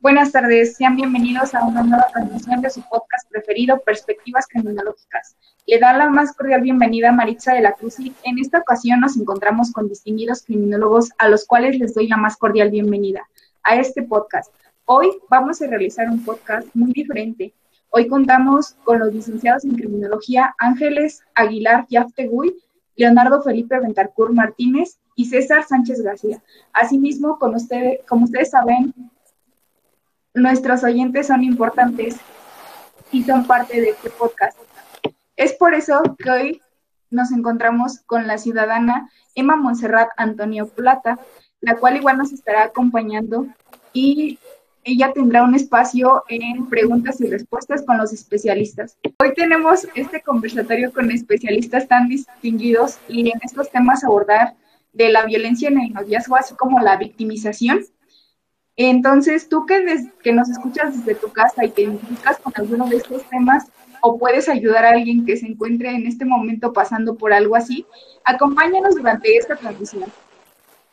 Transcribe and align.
Buenas 0.00 0.30
tardes, 0.30 0.76
sean 0.76 0.94
bienvenidos 0.94 1.56
a 1.56 1.64
una 1.64 1.82
nueva 1.82 2.06
transmisión 2.12 2.60
de 2.60 2.70
su 2.70 2.82
podcast 2.82 3.28
preferido, 3.28 3.80
Perspectivas 3.80 4.46
Criminológicas. 4.46 5.36
Le 5.66 5.80
da 5.80 5.92
la 5.92 6.08
más 6.08 6.36
cordial 6.36 6.60
bienvenida 6.60 7.08
a 7.08 7.12
Maritza 7.12 7.52
de 7.52 7.62
la 7.62 7.72
Cruz 7.72 7.98
y 7.98 8.14
en 8.22 8.38
esta 8.38 8.58
ocasión 8.58 9.00
nos 9.00 9.16
encontramos 9.16 9.72
con 9.72 9.88
distinguidos 9.88 10.44
criminólogos 10.44 11.10
a 11.18 11.28
los 11.28 11.44
cuales 11.46 11.80
les 11.80 11.94
doy 11.94 12.06
la 12.06 12.16
más 12.16 12.36
cordial 12.36 12.70
bienvenida 12.70 13.28
a 13.64 13.74
este 13.74 14.04
podcast. 14.04 14.54
Hoy 14.84 15.10
vamos 15.28 15.60
a 15.62 15.66
realizar 15.66 16.08
un 16.08 16.24
podcast 16.24 16.68
muy 16.74 16.92
diferente. 16.92 17.52
Hoy 17.90 18.06
contamos 18.06 18.76
con 18.84 19.00
los 19.00 19.12
licenciados 19.12 19.64
en 19.64 19.74
criminología 19.74 20.54
Ángeles 20.58 21.24
Aguilar 21.34 21.86
Yafteguy, 21.88 22.54
Leonardo 22.94 23.42
Felipe 23.42 23.80
Ventarcur 23.80 24.32
Martínez 24.32 25.00
y 25.16 25.24
César 25.24 25.64
Sánchez 25.64 26.02
García. 26.02 26.40
Asimismo, 26.72 27.36
con 27.40 27.56
ustedes, 27.56 27.98
como 28.06 28.26
ustedes 28.26 28.50
saben, 28.50 28.94
nuestros 30.38 30.84
oyentes 30.84 31.26
son 31.26 31.42
importantes 31.42 32.16
y 33.12 33.24
son 33.24 33.46
parte 33.46 33.80
de 33.80 33.90
este 33.90 34.10
podcast. 34.10 34.58
Es 35.36 35.52
por 35.52 35.74
eso 35.74 36.02
que 36.18 36.30
hoy 36.30 36.62
nos 37.10 37.32
encontramos 37.32 38.00
con 38.06 38.26
la 38.26 38.38
ciudadana 38.38 39.10
Emma 39.34 39.56
Monserrat 39.56 40.08
Antonio 40.16 40.68
Plata, 40.68 41.18
la 41.60 41.76
cual 41.76 41.96
igual 41.96 42.18
nos 42.18 42.32
estará 42.32 42.64
acompañando 42.64 43.46
y 43.92 44.38
ella 44.84 45.12
tendrá 45.12 45.42
un 45.42 45.54
espacio 45.54 46.24
en 46.28 46.66
preguntas 46.66 47.20
y 47.20 47.28
respuestas 47.28 47.82
con 47.82 47.98
los 47.98 48.12
especialistas. 48.12 48.96
Hoy 49.20 49.34
tenemos 49.34 49.86
este 49.94 50.22
conversatorio 50.22 50.92
con 50.92 51.10
especialistas 51.10 51.88
tan 51.88 52.08
distinguidos 52.08 52.98
y 53.08 53.30
en 53.30 53.38
estos 53.42 53.70
temas 53.70 54.04
abordar 54.04 54.54
de 54.92 55.10
la 55.10 55.24
violencia 55.26 55.68
en 55.68 55.80
el 55.80 55.92
noviazgo, 55.92 56.36
así 56.36 56.54
como 56.54 56.80
la 56.80 56.96
victimización 56.96 57.80
entonces, 58.86 59.48
tú 59.48 59.66
que, 59.66 60.32
nos 60.32 60.48
escuchas 60.48 60.96
desde 60.96 61.18
tu 61.18 61.32
casa 61.32 61.64
y 61.64 61.70
te 61.70 61.82
identificas 61.82 62.38
con 62.38 62.52
alguno 62.54 62.86
de 62.86 62.98
estos 62.98 63.28
temas 63.28 63.66
o 64.00 64.16
puedes 64.16 64.48
ayudar 64.48 64.84
a 64.84 64.90
alguien 64.90 65.26
que 65.26 65.36
se 65.36 65.46
encuentre 65.46 65.90
en 65.90 66.06
este 66.06 66.24
momento 66.24 66.72
pasando 66.72 67.16
por 67.16 67.32
algo 67.32 67.56
así, 67.56 67.84
acompáñanos 68.24 68.94
durante 68.94 69.36
esta 69.36 69.56
transmisión. 69.56 70.04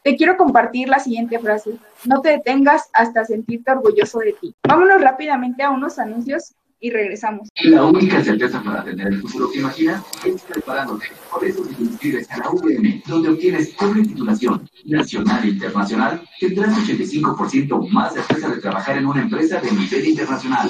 Te 0.02 0.16
quiero 0.16 0.36
compartir 0.36 0.90
la 0.90 0.98
siguiente 0.98 1.38
frase. 1.38 1.78
No 2.06 2.22
te 2.22 2.30
detengas 2.30 2.90
hasta 2.92 3.24
sentirte 3.24 3.72
orgulloso 3.72 4.18
de 4.18 4.34
ti. 4.34 4.56
Vámonos 4.68 5.02
rápidamente 5.02 5.62
a 5.62 5.70
unos 5.70 6.00
anuncios 6.00 6.56
y 6.86 6.92
regresamos. 6.92 7.50
La 7.64 7.84
única 7.84 8.24
certeza 8.24 8.62
para 8.62 8.84
tener 8.84 9.08
el 9.08 9.20
futuro 9.20 9.50
que 9.52 9.58
imaginas 9.58 10.04
es 10.24 10.44
preparándote. 10.44 11.08
Por 11.32 11.44
eso 11.44 11.64
te 11.64 11.82
inscribes 11.82 12.30
a 12.30 12.38
la 12.38 12.52
UVM, 12.52 13.02
donde 13.08 13.30
obtienes 13.30 13.76
doble 13.76 14.04
titulación 14.04 14.70
nacional 14.86 15.44
e 15.44 15.48
internacional, 15.48 16.22
tendrás 16.40 16.78
85% 16.78 17.90
más 17.90 18.14
certeza 18.14 18.50
de 18.50 18.62
trabajar 18.62 19.00
en 19.00 19.08
una 19.08 19.24
empresa 19.24 19.60
de 19.62 19.72
nivel 19.72 20.10
internacional. 20.10 20.70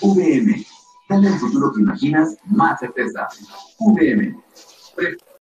UVM, 0.00 0.64
dale 1.10 1.28
el 1.28 1.34
futuro 1.34 1.70
que 1.74 1.82
imaginas 1.82 2.38
más 2.46 2.80
certeza. 2.80 3.28
UVM. 3.78 4.34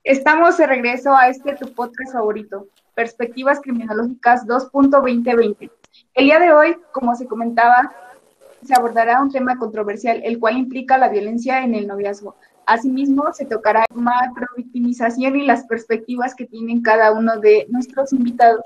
Estamos 0.04 0.58
de 0.58 0.66
regreso 0.66 1.16
a 1.16 1.30
este 1.30 1.56
tu 1.56 1.72
podcast 1.72 2.14
favorito, 2.14 2.66
Perspectivas 2.96 3.62
Criminológicas 3.62 4.48
2.2020. 4.48 5.70
El 6.16 6.26
día 6.26 6.40
de 6.40 6.52
hoy, 6.52 6.76
como 6.94 7.14
se 7.16 7.28
comentaba, 7.28 7.92
se 8.64 8.74
abordará 8.74 9.22
un 9.22 9.32
tema 9.32 9.58
controversial, 9.58 10.22
el 10.24 10.40
cual 10.40 10.58
implica 10.58 10.98
la 10.98 11.10
violencia 11.10 11.64
en 11.64 11.76
el 11.76 11.88
noviazgo. 11.88 12.36
Asimismo, 12.66 13.34
se 13.34 13.46
tocará 13.46 13.86
macrovictimización 13.94 15.36
y 15.38 15.46
las 15.46 15.66
perspectivas 15.66 16.36
que 16.36 16.46
tienen 16.46 16.82
cada 16.82 17.12
uno 17.12 17.40
de 17.40 17.66
nuestros 17.70 18.14
invitados. 18.14 18.62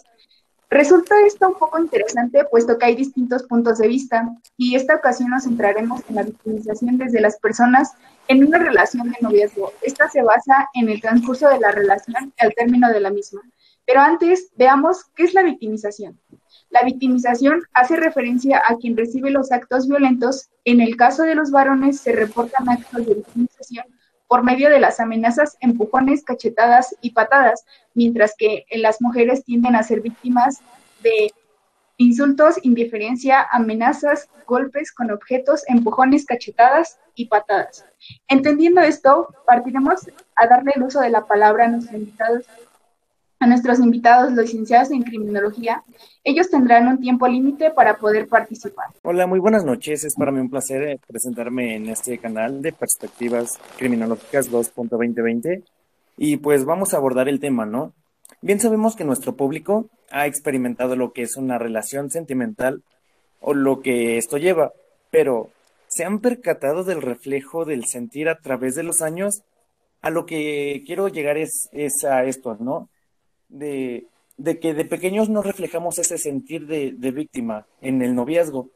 Resulta 0.69 1.15
esto 1.25 1.49
un 1.49 1.55
poco 1.55 1.79
interesante, 1.79 2.43
puesto 2.49 2.77
que 2.77 2.85
hay 2.85 2.95
distintos 2.95 3.43
puntos 3.43 3.77
de 3.77 3.87
vista, 3.87 4.27
y 4.57 4.75
esta 4.75 4.95
ocasión 4.95 5.29
nos 5.29 5.43
centraremos 5.43 6.01
en 6.09 6.15
la 6.15 6.23
victimización 6.23 6.97
desde 6.97 7.21
las 7.21 7.37
personas 7.37 7.93
en 8.27 8.45
una 8.45 8.57
relación 8.57 9.11
de 9.11 9.17
noviazgo. 9.21 9.71
Esta 9.83 10.09
se 10.09 10.23
basa 10.23 10.67
en 10.73 10.89
el 10.89 10.99
transcurso 10.99 11.47
de 11.47 11.59
la 11.59 11.71
relación 11.71 12.33
al 12.39 12.53
término 12.55 12.89
de 12.89 12.99
la 12.99 13.11
misma. 13.11 13.41
Pero 13.85 14.01
antes, 14.01 14.51
veamos 14.55 15.05
qué 15.15 15.25
es 15.25 15.33
la 15.33 15.43
victimización. 15.43 16.19
La 16.73 16.81
victimización 16.83 17.61
hace 17.73 17.97
referencia 17.97 18.59
a 18.67 18.77
quien 18.77 18.97
recibe 18.97 19.29
los 19.29 19.51
actos 19.51 19.87
violentos. 19.87 20.49
En 20.65 20.81
el 20.81 20.97
caso 20.97 21.21
de 21.21 21.35
los 21.35 21.51
varones 21.51 21.99
se 21.99 22.13
reportan 22.13 22.67
actos 22.67 23.05
de 23.05 23.13
victimización 23.13 23.85
por 24.27 24.43
medio 24.43 24.71
de 24.71 24.79
las 24.79 24.99
amenazas, 24.99 25.55
empujones, 25.59 26.23
cachetadas 26.23 26.95
y 26.99 27.11
patadas, 27.11 27.63
mientras 27.93 28.33
que 28.35 28.65
las 28.71 29.01
mujeres 29.01 29.43
tienden 29.43 29.75
a 29.75 29.83
ser 29.83 30.01
víctimas 30.01 30.61
de 31.03 31.31
insultos, 31.97 32.55
indiferencia, 32.63 33.47
amenazas, 33.51 34.27
golpes 34.47 34.91
con 34.91 35.11
objetos, 35.11 35.61
empujones, 35.67 36.25
cachetadas 36.25 36.97
y 37.13 37.27
patadas. 37.27 37.85
Entendiendo 38.27 38.81
esto, 38.81 39.27
partiremos 39.45 40.09
a 40.35 40.47
darle 40.47 40.71
el 40.73 40.81
uso 40.81 41.01
de 41.01 41.11
la 41.11 41.27
palabra 41.27 41.65
a 41.65 41.67
nuestros 41.67 41.93
invitados 41.93 42.45
a 43.43 43.47
nuestros 43.47 43.79
invitados, 43.79 44.31
licenciados 44.31 44.89
en 44.91 45.03
criminología. 45.03 45.83
Ellos 46.23 46.49
tendrán 46.49 46.87
un 46.87 47.01
tiempo 47.01 47.27
límite 47.27 47.71
para 47.71 47.97
poder 47.97 48.29
participar. 48.29 48.87
Hola, 49.01 49.27
muy 49.27 49.39
buenas 49.39 49.65
noches. 49.65 50.05
Es 50.05 50.15
para 50.15 50.31
mí 50.31 50.39
un 50.39 50.49
placer 50.49 50.81
eh, 50.83 50.99
presentarme 51.05 51.75
en 51.75 51.89
este 51.89 52.17
canal 52.19 52.61
de 52.61 52.71
Perspectivas 52.71 53.59
Criminológicas 53.77 54.49
2.2020. 54.49 55.61
Y 56.15 56.37
pues 56.37 56.63
vamos 56.63 56.93
a 56.93 56.97
abordar 56.97 57.27
el 57.27 57.41
tema, 57.41 57.65
¿no? 57.65 57.91
Bien 58.41 58.61
sabemos 58.61 58.95
que 58.95 59.03
nuestro 59.03 59.35
público 59.35 59.89
ha 60.09 60.25
experimentado 60.25 60.95
lo 60.95 61.11
que 61.11 61.23
es 61.23 61.35
una 61.35 61.57
relación 61.57 62.11
sentimental 62.11 62.81
o 63.41 63.53
lo 63.53 63.81
que 63.81 64.17
esto 64.17 64.37
lleva, 64.37 64.71
pero 65.11 65.49
¿se 65.87 66.05
han 66.05 66.19
percatado 66.19 66.85
del 66.85 67.01
reflejo 67.01 67.65
del 67.65 67.85
sentir 67.87 68.29
a 68.29 68.39
través 68.39 68.75
de 68.75 68.83
los 68.83 69.01
años? 69.01 69.43
A 70.01 70.09
lo 70.09 70.25
que 70.25 70.83
quiero 70.85 71.09
llegar 71.09 71.37
es, 71.37 71.67
es 71.73 72.05
a 72.05 72.23
esto, 72.23 72.55
¿no? 72.61 72.89
De, 73.53 74.07
que 74.59 74.73
de 74.73 74.85
pequeños 74.85 75.29
no 75.29 75.41
reflejamos 75.41 75.99
ese 75.99 76.17
sentir 76.17 76.67
de, 76.67 77.11
víctima 77.11 77.65
en 77.81 78.01
el 78.01 78.15
noviazgo, 78.15 78.69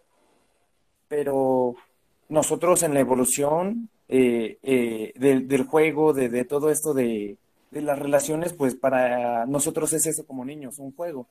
pero 1.08 1.76
nosotros 2.30 2.84
en 2.84 2.94
la 2.94 3.00
evolución 3.00 3.90
eh, 4.08 4.58
eh, 4.62 5.14
del, 5.16 5.64
juego, 5.64 6.14
de, 6.14 6.46
todo 6.46 6.70
esto 6.70 6.94
de, 6.94 7.38
las 7.72 8.00
relaciones, 8.00 8.54
pues 8.54 8.76
para 8.76 9.46
nosotros 9.46 9.94
es 9.94 10.06
eso 10.06 10.26
como 10.26 10.46
niños, 10.46 10.80
un 10.80 10.96
juego. 10.96 11.28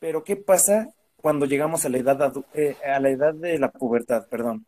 Pero 0.00 0.24
¿qué 0.24 0.36
pasa 0.36 0.88
cuando 1.16 1.46
llegamos 1.46 1.84
a 1.84 1.88
la 1.88 1.98
edad, 1.98 2.32
eh, 2.54 2.76
a 2.84 3.00
la 3.00 3.10
edad 3.10 3.34
de 3.34 3.58
la 3.58 3.70
pubertad, 3.70 4.26
perdón? 4.28 4.66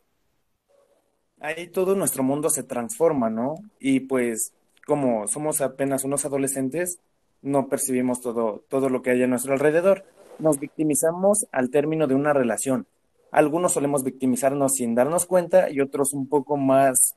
Ahí 1.41 1.69
todo 1.69 1.95
nuestro 1.95 2.23
mundo 2.23 2.51
se 2.51 2.65
transforma, 2.65 3.31
¿no? 3.31 3.55
Y 3.79 4.01
pues 4.01 4.53
como 4.87 5.29
somos 5.29 5.61
apenas 5.61 6.03
unos 6.05 6.25
adolescentes, 6.25 6.99
no 7.43 7.69
percibimos 7.69 8.21
todo, 8.21 8.65
todo 8.69 8.89
lo 8.89 9.03
que 9.03 9.11
hay 9.11 9.23
a 9.23 9.27
nuestro 9.27 9.53
alrededor. 9.53 10.05
Nos 10.39 10.59
victimizamos 10.59 11.47
al 11.53 11.71
término 11.71 12.07
de 12.07 12.15
una 12.15 12.33
relación. 12.33 12.87
Algunos 13.31 13.73
solemos 13.73 14.05
victimizarnos 14.05 14.73
sin 14.75 14.95
darnos 14.95 15.27
cuenta 15.27 15.71
y 15.71 15.81
otros 15.81 16.13
un 16.15 16.29
poco 16.29 16.57
más, 16.57 17.17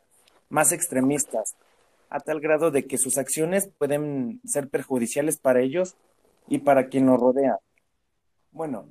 más 0.49 0.71
extremistas, 0.71 1.55
a 2.09 2.19
tal 2.19 2.41
grado 2.41 2.71
de 2.71 2.85
que 2.85 2.97
sus 2.97 3.17
acciones 3.17 3.69
pueden 3.77 4.41
ser 4.45 4.69
perjudiciales 4.69 5.37
para 5.37 5.61
ellos 5.61 5.95
y 6.47 6.59
para 6.59 6.87
quien 6.87 7.05
los 7.05 7.19
rodea. 7.19 7.59
Bueno, 8.51 8.85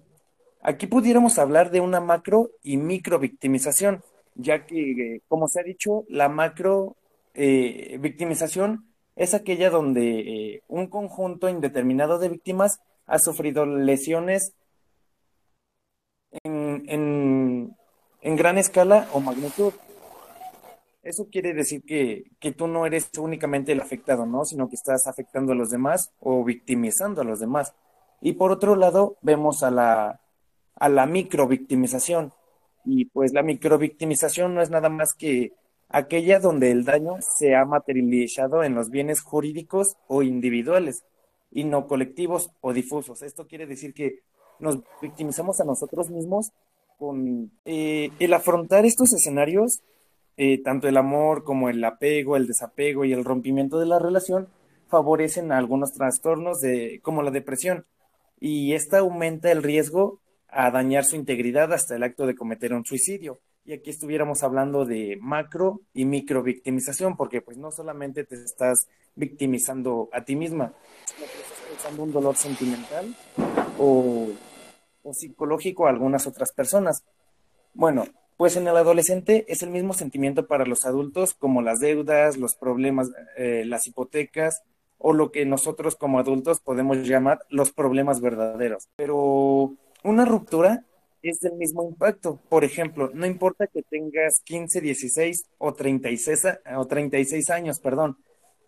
aquí 0.63 0.87
pudiéramos 0.87 1.39
hablar 1.39 1.71
de 1.71 1.81
una 1.81 2.01
macro 2.01 2.51
y 2.63 2.79
micro 2.79 3.19
victimización, 3.19 4.03
ya 4.35 4.65
que, 4.65 5.21
como 5.29 5.49
se 5.49 5.61
ha 5.61 5.63
dicho, 5.63 6.05
la 6.09 6.31
macro 6.31 6.97
eh, 7.35 7.99
victimización 8.01 8.90
es 9.17 9.35
aquella 9.35 9.71
donde 9.71 10.21
eh, 10.21 10.63
un 10.69 10.87
conjunto 10.87 11.49
indeterminado 11.49 12.19
de 12.19 12.29
víctimas 12.29 12.81
ha 13.07 13.19
sufrido 13.19 13.67
lesiones 13.67 14.55
en, 16.45 17.77
gran 18.23 18.59
escala 18.59 19.09
o 19.13 19.21
magnitud. 19.21 19.73
Eso 21.03 21.29
quiere 21.31 21.55
decir 21.55 21.83
que, 21.83 22.53
tú 22.53 22.67
no 22.67 22.87
eres 22.87 23.11
únicamente 23.19 23.73
el 23.73 23.81
afectado, 23.81 24.27
¿no? 24.27 24.45
Sino 24.45 24.69
que 24.69 24.77
estás 24.77 25.07
afectando 25.07 25.53
a 25.53 25.57
los 25.57 25.71
demás 25.71 26.13
o 26.21 26.45
victimizando 26.45 27.23
a 27.23 27.25
los 27.25 27.41
demás. 27.41 27.75
Y 28.21 28.35
por 28.35 28.53
otro 28.53 28.77
lado, 28.77 29.17
vemos 29.23 29.63
a 29.63 29.71
la, 29.71 30.21
a 30.77 30.89
la 30.89 31.07
microvictimización. 31.07 32.33
Y 32.85 33.07
pues 33.07 33.33
la 33.33 33.43
microvictimización 33.43 34.55
no 34.55 34.63
es 34.63 34.71
nada 34.71 34.89
más 34.89 35.15
que 35.15 35.53
aquella 35.91 36.39
donde 36.39 36.71
el 36.71 36.85
daño 36.85 37.17
se 37.21 37.55
ha 37.55 37.65
materializado 37.65 38.65
en 38.65 38.75
los 38.75 38.91
bienes 38.91 39.21
jurídicos 39.21 39.97
o 40.07 40.23
individuales 40.23 41.05
y 41.51 41.65
no 41.65 41.87
colectivos 41.87 42.51
o 42.61 42.73
difusos. 42.73 43.23
Esto 43.23 43.47
quiere 43.47 43.67
decir 43.67 43.93
que 43.93 44.21
nos 44.61 44.81
victimizamos 45.03 45.61
a 45.61 45.65
nosotros 45.65 46.11
mismos 46.11 46.53
con 46.99 47.51
eh, 47.65 48.11
el 48.19 48.33
afrontar 48.35 48.87
estos 48.87 49.13
escenarios, 49.13 49.83
eh, 50.37 50.63
tanto 50.63 50.87
el 50.87 50.97
amor 50.97 51.45
como 51.45 51.69
el 51.69 51.83
apego, 51.85 52.37
el 52.37 52.47
desapego 52.47 53.05
y 53.05 53.13
el 53.13 53.25
rompimiento 53.25 53.79
de 53.79 53.87
la 53.87 53.99
relación 53.99 54.49
favorecen 54.89 55.53
algunos 55.53 55.93
trastornos 55.93 56.61
de, 56.61 57.01
como 57.03 57.23
la 57.23 57.31
depresión 57.31 57.87
y 58.39 58.75
esta 58.75 58.99
aumenta 58.99 59.51
el 59.51 59.63
riesgo 59.63 60.21
a 60.49 60.71
dañar 60.71 61.05
su 61.05 61.17
integridad 61.17 61.73
hasta 61.73 61.97
el 61.97 62.03
acto 62.03 62.27
de 62.27 62.35
cometer 62.35 62.73
un 62.75 62.85
suicidio. 62.85 63.41
Y 63.65 63.73
aquí 63.73 63.91
estuviéramos 63.91 64.43
hablando 64.43 64.85
de 64.85 65.19
macro 65.21 65.81
y 65.93 66.05
micro 66.05 66.43
victimización, 66.43 67.17
porque 67.17 67.41
pues 67.43 67.57
no 67.57 67.71
solamente 67.71 68.25
te 68.25 68.37
estás 68.37 68.89
victimizando 69.15 70.09
a 70.13 70.25
ti 70.25 70.35
misma, 70.35 70.73
sino 71.05 71.27
que 71.27 71.39
estás 71.39 71.59
causando 71.69 72.03
un 72.03 72.13
dolor 72.13 72.37
sentimental 72.37 73.15
o, 73.79 74.29
o 75.03 75.13
psicológico 75.13 75.87
a 75.87 75.91
algunas 75.91 76.27
otras 76.27 76.53
personas. 76.53 77.05
Bueno, 77.75 78.07
pues 78.41 78.57
en 78.57 78.67
el 78.67 78.75
adolescente 78.75 79.45
es 79.49 79.63
el 79.63 79.69
mismo 79.69 79.93
sentimiento 79.93 80.47
para 80.47 80.65
los 80.65 80.87
adultos 80.87 81.35
como 81.35 81.61
las 81.61 81.79
deudas, 81.79 82.39
los 82.39 82.55
problemas, 82.55 83.11
eh, 83.37 83.65
las 83.67 83.87
hipotecas 83.87 84.63
o 84.97 85.13
lo 85.13 85.31
que 85.31 85.45
nosotros 85.45 85.95
como 85.95 86.19
adultos 86.19 86.61
podemos 86.61 87.07
llamar 87.07 87.41
los 87.51 87.71
problemas 87.71 88.23
verdaderos. 88.23 88.89
Pero 88.97 89.75
una 90.03 90.25
ruptura 90.25 90.87
es 91.23 91.41
del 91.41 91.55
mismo 91.55 91.85
impacto. 91.85 92.39
Por 92.49 92.65
ejemplo, 92.65 93.11
no 93.15 93.27
importa 93.27 93.67
que 93.67 93.83
tengas 93.83 94.41
15, 94.45 94.81
16 94.81 95.45
o 95.59 95.75
36, 95.75 96.41
o 96.77 96.87
36 96.87 97.51
años, 97.51 97.81
perdón, 97.81 98.17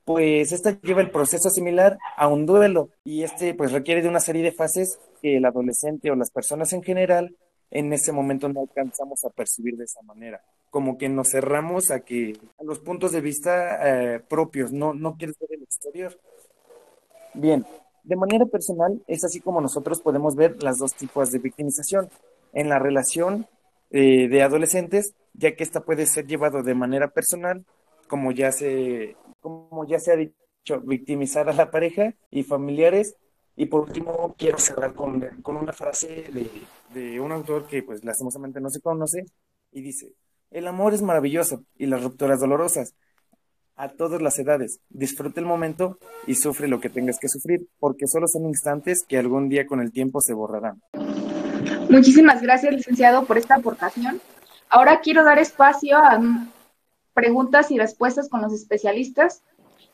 pues 0.04 0.52
esta 0.52 0.80
lleva 0.80 1.00
el 1.00 1.10
proceso 1.10 1.48
similar 1.50 1.98
a 2.16 2.28
un 2.28 2.44
duelo 2.46 2.90
y 3.04 3.22
este 3.22 3.54
pues 3.54 3.72
requiere 3.72 4.02
de 4.02 4.08
una 4.08 4.20
serie 4.20 4.42
de 4.42 4.52
fases 4.52 4.98
que 5.20 5.36
el 5.36 5.44
adolescente 5.44 6.10
o 6.10 6.16
las 6.16 6.30
personas 6.30 6.72
en 6.72 6.82
general 6.82 7.36
en 7.70 7.92
ese 7.92 8.12
momento 8.12 8.48
no 8.48 8.60
alcanzamos 8.60 9.24
a 9.24 9.30
percibir 9.30 9.76
de 9.76 9.84
esa 9.84 10.02
manera. 10.02 10.42
Como 10.70 10.98
que 10.98 11.08
nos 11.08 11.30
cerramos 11.30 11.90
a 11.90 12.00
que 12.00 12.36
a 12.58 12.64
los 12.64 12.78
puntos 12.80 13.12
de 13.12 13.20
vista 13.20 14.14
eh, 14.14 14.20
propios, 14.20 14.72
no, 14.72 14.92
no 14.92 15.16
quieres 15.16 15.38
ver 15.38 15.50
el 15.52 15.62
exterior. 15.62 16.18
Bien, 17.34 17.64
de 18.02 18.16
manera 18.16 18.44
personal 18.46 19.02
es 19.06 19.24
así 19.24 19.40
como 19.40 19.60
nosotros 19.60 20.00
podemos 20.00 20.34
ver 20.34 20.62
las 20.62 20.78
dos 20.78 20.94
tipos 20.94 21.30
de 21.30 21.38
victimización. 21.38 22.08
En 22.52 22.68
la 22.68 22.78
relación 22.78 23.46
eh, 23.90 24.28
de 24.28 24.42
adolescentes, 24.42 25.14
ya 25.34 25.54
que 25.56 25.64
esta 25.64 25.80
puede 25.84 26.06
ser 26.06 26.26
llevado 26.26 26.62
de 26.62 26.74
manera 26.74 27.08
personal, 27.08 27.64
como 28.08 28.32
ya 28.32 28.52
se, 28.52 29.16
como 29.40 29.86
ya 29.86 29.98
se 29.98 30.12
ha 30.12 30.16
dicho, 30.16 30.80
victimizar 30.84 31.48
a 31.48 31.54
la 31.54 31.70
pareja 31.70 32.14
y 32.30 32.42
familiares 32.44 33.16
y 33.56 33.66
por 33.66 33.82
último, 33.82 34.34
quiero 34.38 34.58
cerrar 34.58 34.94
con, 34.94 35.20
con 35.42 35.56
una 35.56 35.72
frase 35.72 36.24
de, 36.32 36.50
de, 36.94 37.20
un 37.20 37.32
autor 37.32 37.66
que 37.66 37.82
pues 37.82 38.02
lastimosamente 38.02 38.60
no 38.60 38.70
se 38.70 38.80
conoce 38.80 39.26
y 39.70 39.82
dice, 39.82 40.14
el 40.50 40.66
amor 40.66 40.94
es 40.94 41.02
maravilloso 41.02 41.64
y 41.76 41.86
las 41.86 42.02
rupturas 42.02 42.40
dolorosas. 42.40 42.94
A 43.74 43.88
todas 43.88 44.20
las 44.20 44.38
edades, 44.38 44.80
disfrute 44.90 45.40
el 45.40 45.46
momento 45.46 45.98
y 46.26 46.34
sufre 46.34 46.68
lo 46.68 46.78
que 46.78 46.90
tengas 46.90 47.18
que 47.18 47.28
sufrir, 47.28 47.66
porque 47.78 48.06
solo 48.06 48.28
son 48.28 48.46
instantes 48.46 49.02
que 49.06 49.18
algún 49.18 49.48
día 49.48 49.66
con 49.66 49.80
el 49.80 49.92
tiempo 49.92 50.20
se 50.20 50.34
borrarán. 50.34 50.80
Muchísimas 51.92 52.40
gracias, 52.40 52.74
licenciado, 52.74 53.26
por 53.26 53.36
esta 53.36 53.56
aportación. 53.56 54.18
Ahora 54.70 55.00
quiero 55.00 55.24
dar 55.24 55.38
espacio 55.38 55.98
a 55.98 56.18
preguntas 57.12 57.70
y 57.70 57.78
respuestas 57.78 58.30
con 58.30 58.40
los 58.40 58.54
especialistas. 58.54 59.42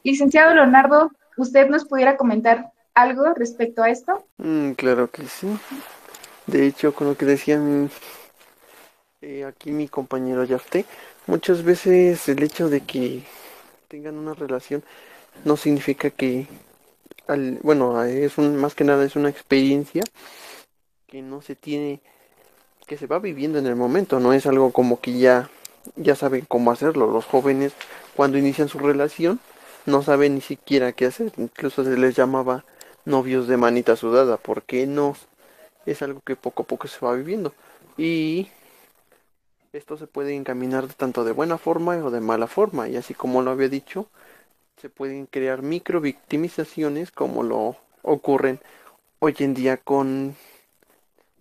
Licenciado 0.04 0.54
Leonardo, 0.54 1.10
¿usted 1.36 1.68
nos 1.68 1.84
pudiera 1.84 2.16
comentar 2.16 2.70
algo 2.94 3.34
respecto 3.34 3.82
a 3.82 3.90
esto? 3.90 4.24
Mm, 4.36 4.72
claro 4.74 5.10
que 5.10 5.26
sí. 5.26 5.48
De 6.46 6.68
hecho, 6.68 6.94
con 6.94 7.08
lo 7.08 7.16
que 7.16 7.26
decían 7.26 7.90
eh, 9.20 9.44
aquí 9.44 9.72
mi 9.72 9.88
compañero 9.88 10.44
Yafte, 10.44 10.84
muchas 11.26 11.64
veces 11.64 12.28
el 12.28 12.44
hecho 12.44 12.68
de 12.68 12.82
que 12.82 13.24
tengan 13.88 14.16
una 14.16 14.34
relación 14.34 14.84
no 15.44 15.56
significa 15.56 16.10
que, 16.10 16.46
al, 17.26 17.58
bueno, 17.62 18.00
es 18.04 18.38
un, 18.38 18.54
más 18.54 18.76
que 18.76 18.84
nada 18.84 19.04
es 19.04 19.16
una 19.16 19.30
experiencia 19.30 20.04
que 21.08 21.22
no 21.22 21.40
se 21.40 21.56
tiene, 21.56 22.00
que 22.86 22.98
se 22.98 23.06
va 23.06 23.18
viviendo 23.18 23.58
en 23.58 23.66
el 23.66 23.76
momento, 23.76 24.20
no 24.20 24.34
es 24.34 24.46
algo 24.46 24.72
como 24.72 25.00
que 25.00 25.18
ya, 25.18 25.50
ya 25.96 26.14
saben 26.14 26.44
cómo 26.46 26.70
hacerlo. 26.70 27.10
Los 27.10 27.24
jóvenes 27.24 27.72
cuando 28.14 28.36
inician 28.36 28.68
su 28.68 28.78
relación 28.78 29.40
no 29.86 30.02
saben 30.02 30.34
ni 30.34 30.42
siquiera 30.42 30.92
qué 30.92 31.06
hacer, 31.06 31.32
incluso 31.38 31.82
se 31.82 31.96
les 31.96 32.14
llamaba 32.14 32.64
novios 33.06 33.48
de 33.48 33.56
manita 33.56 33.96
sudada, 33.96 34.36
porque 34.36 34.86
no 34.86 35.16
es 35.86 36.02
algo 36.02 36.20
que 36.20 36.36
poco 36.36 36.64
a 36.64 36.66
poco 36.66 36.88
se 36.88 37.04
va 37.04 37.14
viviendo. 37.14 37.54
Y 37.96 38.48
esto 39.72 39.96
se 39.96 40.06
puede 40.06 40.34
encaminar 40.34 40.86
tanto 40.92 41.24
de 41.24 41.32
buena 41.32 41.56
forma 41.56 41.96
o 41.96 42.10
de 42.10 42.20
mala 42.20 42.46
forma. 42.46 42.88
Y 42.88 42.96
así 42.96 43.14
como 43.14 43.40
lo 43.40 43.50
había 43.50 43.68
dicho 43.68 44.08
se 44.80 44.90
pueden 44.90 45.26
crear 45.26 45.62
micro 45.62 46.00
victimizaciones 46.00 47.10
como 47.10 47.42
lo 47.42 47.76
ocurren 48.02 48.60
hoy 49.18 49.34
en 49.40 49.54
día 49.54 49.76
con 49.76 50.36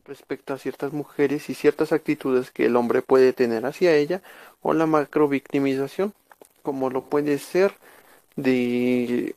respecto 0.07 0.53
a 0.53 0.57
ciertas 0.57 0.93
mujeres 0.93 1.49
y 1.49 1.53
ciertas 1.53 1.91
actitudes 1.91 2.51
que 2.51 2.65
el 2.65 2.75
hombre 2.75 3.01
puede 3.01 3.33
tener 3.33 3.65
hacia 3.65 3.95
ella 3.95 4.21
o 4.61 4.73
la 4.73 4.85
macro 4.85 5.27
victimización 5.27 6.13
como 6.63 6.89
lo 6.89 7.03
puede 7.03 7.37
ser 7.37 7.73
de 8.35 9.35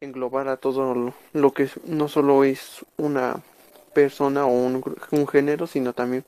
englobar 0.00 0.48
a 0.48 0.56
todo 0.56 1.14
lo 1.32 1.52
que 1.52 1.68
no 1.84 2.08
solo 2.08 2.44
es 2.44 2.84
una 2.96 3.42
persona 3.94 4.44
o 4.44 4.50
un, 4.50 4.84
un, 5.10 5.26
género, 5.26 5.66
sino 5.66 5.94
también 5.94 6.24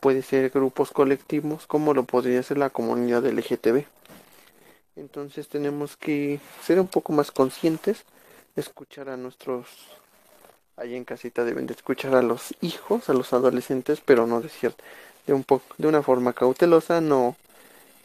puede 0.00 0.22
ser 0.22 0.50
grupos 0.50 0.90
colectivos 0.90 1.66
como 1.66 1.94
lo 1.94 2.02
podría 2.02 2.42
ser 2.42 2.58
la 2.58 2.70
comunidad 2.70 3.24
LGTB. 3.24 3.84
Entonces 4.96 5.48
tenemos 5.48 5.96
que 5.96 6.40
ser 6.62 6.80
un 6.80 6.88
poco 6.88 7.12
más 7.12 7.30
conscientes, 7.30 8.04
escuchar 8.56 9.08
a 9.08 9.16
nuestros 9.16 9.66
ahí 10.76 10.94
en 10.94 11.04
casita 11.04 11.44
deben 11.44 11.66
de 11.66 11.74
escuchar 11.74 12.14
a 12.14 12.22
los 12.22 12.54
hijos, 12.60 13.08
a 13.08 13.14
los 13.14 13.32
adolescentes, 13.32 14.00
pero 14.04 14.26
no 14.26 14.40
decir 14.40 14.74
de 15.26 15.32
un 15.32 15.44
poco 15.44 15.64
de 15.78 15.88
una 15.88 16.02
forma 16.02 16.32
cautelosa, 16.32 17.00
no 17.00 17.36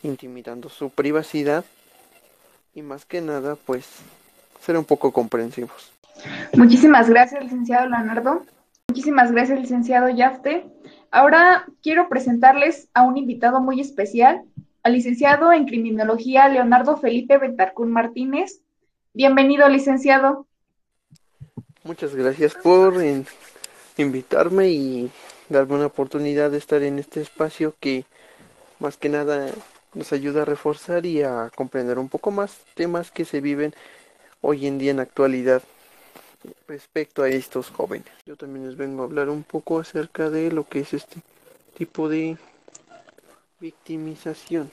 intimidando 0.03 0.69
su 0.69 0.89
privacidad 0.89 1.65
y 2.73 2.81
más 2.81 3.05
que 3.05 3.21
nada 3.21 3.57
pues 3.65 3.85
ser 4.61 4.77
un 4.77 4.85
poco 4.85 5.11
comprensivos. 5.11 5.91
Muchísimas 6.53 7.09
gracias, 7.09 7.43
licenciado 7.43 7.87
Leonardo. 7.89 8.43
Muchísimas 8.87 9.31
gracias, 9.31 9.59
licenciado 9.59 10.09
Yafte. 10.09 10.65
Ahora 11.11 11.65
quiero 11.81 12.09
presentarles 12.09 12.89
a 12.93 13.03
un 13.03 13.17
invitado 13.17 13.61
muy 13.61 13.81
especial, 13.81 14.43
al 14.83 14.93
licenciado 14.93 15.51
en 15.51 15.65
Criminología 15.65 16.47
Leonardo 16.47 16.97
Felipe 16.97 17.37
Betarcún 17.37 17.91
Martínez. 17.91 18.61
Bienvenido, 19.13 19.67
licenciado. 19.69 20.45
Muchas 21.89 22.13
gracias 22.13 22.53
por 22.53 23.03
invitarme 23.97 24.69
y 24.69 25.11
darme 25.49 25.73
una 25.73 25.87
oportunidad 25.87 26.51
de 26.51 26.59
estar 26.59 26.83
en 26.83 26.99
este 26.99 27.19
espacio 27.19 27.73
que 27.79 28.05
más 28.77 28.95
que 28.95 29.09
nada 29.09 29.49
nos 29.95 30.13
ayuda 30.13 30.43
a 30.43 30.45
reforzar 30.45 31.07
y 31.07 31.23
a 31.23 31.49
comprender 31.55 31.97
un 31.97 32.07
poco 32.07 32.29
más 32.29 32.59
temas 32.75 33.09
que 33.09 33.25
se 33.25 33.41
viven 33.41 33.73
hoy 34.41 34.67
en 34.67 34.77
día 34.77 34.91
en 34.91 34.99
actualidad 34.99 35.63
respecto 36.67 37.23
a 37.23 37.29
estos 37.29 37.71
jóvenes. 37.71 38.13
Yo 38.23 38.35
también 38.35 38.67
les 38.67 38.77
vengo 38.77 39.01
a 39.01 39.05
hablar 39.05 39.27
un 39.29 39.41
poco 39.41 39.79
acerca 39.79 40.29
de 40.29 40.51
lo 40.51 40.69
que 40.69 40.81
es 40.81 40.93
este 40.93 41.23
tipo 41.75 42.07
de 42.07 42.37
victimización 43.59 44.69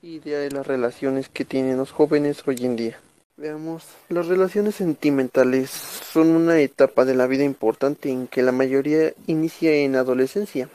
y 0.00 0.20
de 0.20 0.50
las 0.52 0.66
relaciones 0.66 1.28
que 1.28 1.44
tienen 1.44 1.76
los 1.76 1.92
jóvenes 1.92 2.42
hoy 2.46 2.64
en 2.64 2.76
día. 2.76 2.98
Veamos, 3.38 3.84
las 4.08 4.26
relaciones 4.26 4.74
sentimentales 4.74 5.70
son 5.70 6.30
una 6.30 6.58
etapa 6.58 7.04
de 7.04 7.14
la 7.14 7.28
vida 7.28 7.44
importante 7.44 8.10
en 8.10 8.26
que 8.26 8.42
la 8.42 8.50
mayoría 8.50 9.12
inicia 9.28 9.72
en 9.76 9.94
adolescencia, 9.94 10.68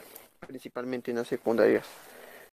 principalmente 0.48 1.12
en 1.12 1.18
las 1.18 1.28
secundarias, 1.28 1.84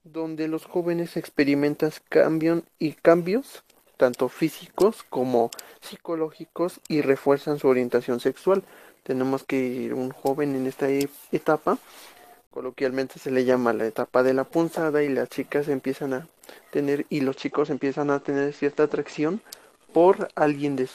donde 0.05 0.47
los 0.47 0.63
jóvenes 0.63 1.17
experimentan 1.17 1.91
cambios 2.07 2.63
y 2.79 2.93
cambios 2.93 3.65
tanto 3.97 4.29
físicos 4.29 5.03
como 5.09 5.51
psicológicos 5.81 6.79
y 6.87 7.01
refuerzan 7.01 7.59
su 7.59 7.67
orientación 7.67 8.21
sexual. 8.21 8.63
Tenemos 9.03 9.43
que 9.43 9.91
un 9.93 10.11
joven 10.11 10.55
en 10.55 10.67
esta 10.67 10.89
e-, 10.89 11.09
etapa, 11.33 11.79
coloquialmente 12.51 13.19
se 13.19 13.29
le 13.29 13.43
llama 13.43 13.73
la 13.73 13.85
etapa 13.85 14.23
de 14.23 14.33
la 14.33 14.45
punzada 14.45 15.03
y 15.03 15.09
las 15.09 15.27
chicas 15.27 15.67
empiezan 15.67 16.13
a 16.13 16.27
tener 16.71 17.05
y 17.09 17.19
los 17.19 17.35
chicos 17.35 17.69
empiezan 17.69 18.09
a 18.09 18.21
tener 18.21 18.53
cierta 18.53 18.83
atracción 18.83 19.41
por 19.93 20.29
alguien 20.35 20.75
de 20.75 20.89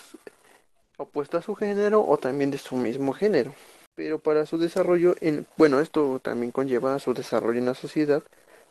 opuesto 0.96 1.38
a 1.38 1.42
su 1.42 1.54
género 1.54 2.04
o 2.06 2.16
también 2.18 2.50
de 2.50 2.58
su 2.58 2.76
mismo 2.76 3.12
género. 3.12 3.54
Pero 3.94 4.18
para 4.18 4.46
su 4.46 4.58
desarrollo, 4.58 5.16
en, 5.20 5.46
bueno, 5.56 5.80
esto 5.80 6.20
también 6.22 6.52
conlleva 6.52 6.94
a 6.94 6.98
su 6.98 7.12
desarrollo 7.12 7.58
en 7.58 7.66
la 7.66 7.74
sociedad, 7.74 8.22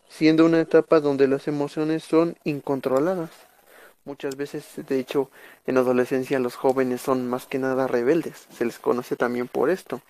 siendo 0.10 0.46
una 0.46 0.62
etapa 0.62 1.00
donde 1.00 1.28
las 1.28 1.48
emociones 1.48 2.04
son 2.04 2.36
incontroladas. 2.44 3.30
Muchas 4.04 4.36
veces, 4.36 4.66
de 4.88 5.00
hecho, 5.00 5.30
en 5.68 5.78
adolescencia 5.78 6.40
los 6.40 6.56
jóvenes 6.56 7.02
son 7.02 7.28
más 7.28 7.46
que 7.46 7.60
nada 7.60 7.88
rebeldes, 7.88 8.48
se 8.52 8.66
les 8.66 8.80
conoce 8.80 9.16
también 9.16 9.48
por 9.48 9.70
esto. 9.70 10.02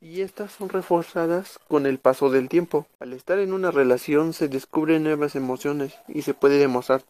Y 0.00 0.20
estas 0.20 0.52
son 0.52 0.68
reforzadas 0.68 1.58
con 1.68 1.86
el 1.86 1.98
paso 1.98 2.30
del 2.30 2.48
tiempo. 2.48 2.86
Al 3.00 3.12
estar 3.12 3.38
en 3.38 3.52
una 3.52 3.70
relación 3.70 4.32
se 4.32 4.48
descubren 4.48 5.04
nuevas 5.04 5.36
emociones 5.36 5.94
y 6.08 6.22
se 6.22 6.34
puede 6.34 6.58
demostrar 6.58 7.02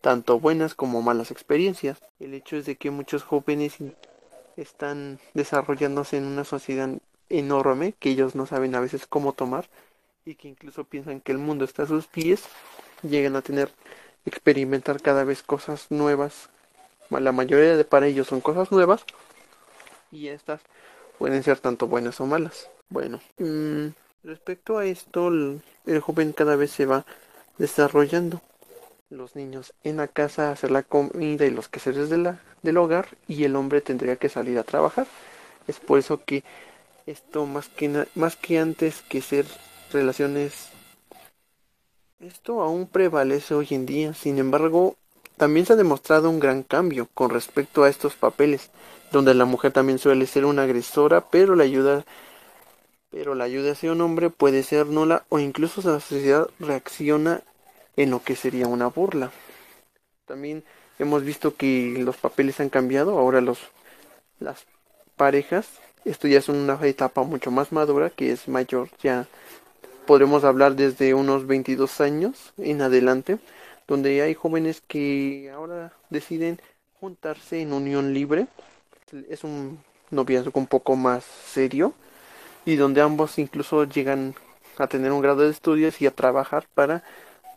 tanto 0.00 0.40
buenas 0.40 0.74
como 0.74 1.02
malas 1.02 1.30
experiencias. 1.30 1.98
El 2.18 2.34
hecho 2.34 2.56
es 2.56 2.66
de 2.66 2.76
que 2.76 2.90
muchos 2.90 3.22
jóvenes 3.22 3.76
están 4.56 5.18
desarrollándose 5.34 6.16
en 6.16 6.24
una 6.24 6.44
sociedad 6.44 6.90
enorme 7.28 7.94
que 7.98 8.10
ellos 8.10 8.34
no 8.34 8.46
saben 8.46 8.74
a 8.74 8.80
veces 8.80 9.06
cómo 9.06 9.32
tomar 9.32 9.68
y 10.24 10.34
que 10.34 10.48
incluso 10.48 10.84
piensan 10.84 11.20
que 11.20 11.32
el 11.32 11.38
mundo 11.38 11.64
está 11.64 11.84
a 11.84 11.86
sus 11.86 12.06
pies, 12.06 12.44
llegan 13.02 13.36
a 13.36 13.42
tener, 13.42 13.70
experimentar 14.26 15.00
cada 15.00 15.24
vez 15.24 15.42
cosas 15.42 15.86
nuevas. 15.90 16.50
La 17.08 17.32
mayoría 17.32 17.76
de 17.76 17.84
para 17.84 18.06
ellos 18.06 18.28
son 18.28 18.40
cosas 18.40 18.70
nuevas 18.70 19.04
y 20.12 20.28
estas 20.28 20.60
pueden 21.18 21.42
ser 21.42 21.58
tanto 21.58 21.86
buenas 21.86 22.20
o 22.20 22.26
malas. 22.26 22.68
Bueno, 22.88 23.20
mm, 23.38 23.88
respecto 24.24 24.78
a 24.78 24.84
esto, 24.84 25.28
el, 25.28 25.62
el 25.86 26.00
joven 26.00 26.32
cada 26.32 26.56
vez 26.56 26.70
se 26.70 26.86
va 26.86 27.04
desarrollando. 27.58 28.40
Los 29.10 29.36
niños 29.36 29.74
en 29.84 29.96
la 29.96 30.08
casa 30.08 30.50
hacer 30.52 30.70
la 30.70 30.82
comida 30.82 31.44
y 31.44 31.50
los 31.50 31.68
quehaceres 31.68 32.08
de 32.08 32.18
la, 32.18 32.40
del 32.62 32.78
hogar 32.78 33.08
y 33.28 33.44
el 33.44 33.56
hombre 33.56 33.80
tendría 33.80 34.16
que 34.16 34.28
salir 34.28 34.58
a 34.58 34.62
trabajar. 34.62 35.06
Es 35.66 35.80
por 35.80 35.98
eso 35.98 36.24
que 36.24 36.44
esto 37.06 37.44
más 37.44 37.68
que, 37.68 38.06
más 38.14 38.36
que 38.36 38.58
antes 38.58 39.02
que 39.02 39.20
ser 39.20 39.46
relaciones 39.92 40.70
esto 42.20 42.60
aún 42.60 42.86
prevalece 42.86 43.54
hoy 43.54 43.68
en 43.70 43.86
día, 43.86 44.12
sin 44.12 44.38
embargo, 44.38 44.94
también 45.38 45.64
se 45.64 45.72
ha 45.72 45.76
demostrado 45.76 46.28
un 46.28 46.38
gran 46.38 46.62
cambio 46.62 47.08
con 47.14 47.30
respecto 47.30 47.82
a 47.82 47.88
estos 47.88 48.14
papeles, 48.14 48.70
donde 49.10 49.32
la 49.32 49.46
mujer 49.46 49.72
también 49.72 49.98
suele 49.98 50.26
ser 50.26 50.44
una 50.44 50.64
agresora, 50.64 51.30
pero 51.30 51.56
la 51.56 51.64
ayuda 51.64 52.04
pero 53.10 53.34
la 53.34 53.44
ayuda 53.44 53.72
hacia 53.72 53.90
un 53.90 54.02
hombre 54.02 54.28
puede 54.28 54.62
ser 54.62 54.86
nula 54.86 55.24
o 55.30 55.38
incluso 55.38 55.80
la 55.80 55.98
sociedad 55.98 56.48
reacciona 56.58 57.42
en 58.02 58.10
lo 58.10 58.22
que 58.22 58.36
sería 58.36 58.66
una 58.66 58.86
burla. 58.86 59.30
También 60.26 60.64
hemos 60.98 61.24
visto 61.24 61.56
que 61.56 61.96
los 61.98 62.16
papeles 62.16 62.60
han 62.60 62.68
cambiado, 62.68 63.18
ahora 63.18 63.40
los 63.40 63.58
las 64.38 64.64
parejas, 65.16 65.68
esto 66.04 66.26
ya 66.26 66.38
es 66.38 66.48
una 66.48 66.78
etapa 66.86 67.22
mucho 67.24 67.50
más 67.50 67.72
madura 67.72 68.08
que 68.08 68.32
es 68.32 68.48
mayor 68.48 68.88
ya 69.02 69.28
podremos 70.06 70.42
hablar 70.42 70.74
desde 70.74 71.14
unos 71.14 71.46
22 71.46 72.00
años 72.00 72.52
en 72.58 72.82
adelante, 72.82 73.38
donde 73.86 74.22
hay 74.22 74.34
jóvenes 74.34 74.82
que 74.88 75.52
ahora 75.54 75.92
deciden 76.08 76.60
juntarse 76.98 77.60
en 77.60 77.72
unión 77.72 78.12
libre. 78.12 78.48
Es 79.28 79.44
un 79.44 79.78
noviazgo 80.10 80.58
un 80.58 80.66
poco 80.66 80.96
más 80.96 81.24
serio 81.24 81.94
y 82.64 82.74
donde 82.74 83.02
ambos 83.02 83.38
incluso 83.38 83.84
llegan 83.84 84.34
a 84.78 84.88
tener 84.88 85.12
un 85.12 85.20
grado 85.20 85.42
de 85.42 85.50
estudios 85.50 86.00
y 86.00 86.06
a 86.06 86.10
trabajar 86.10 86.66
para 86.74 87.04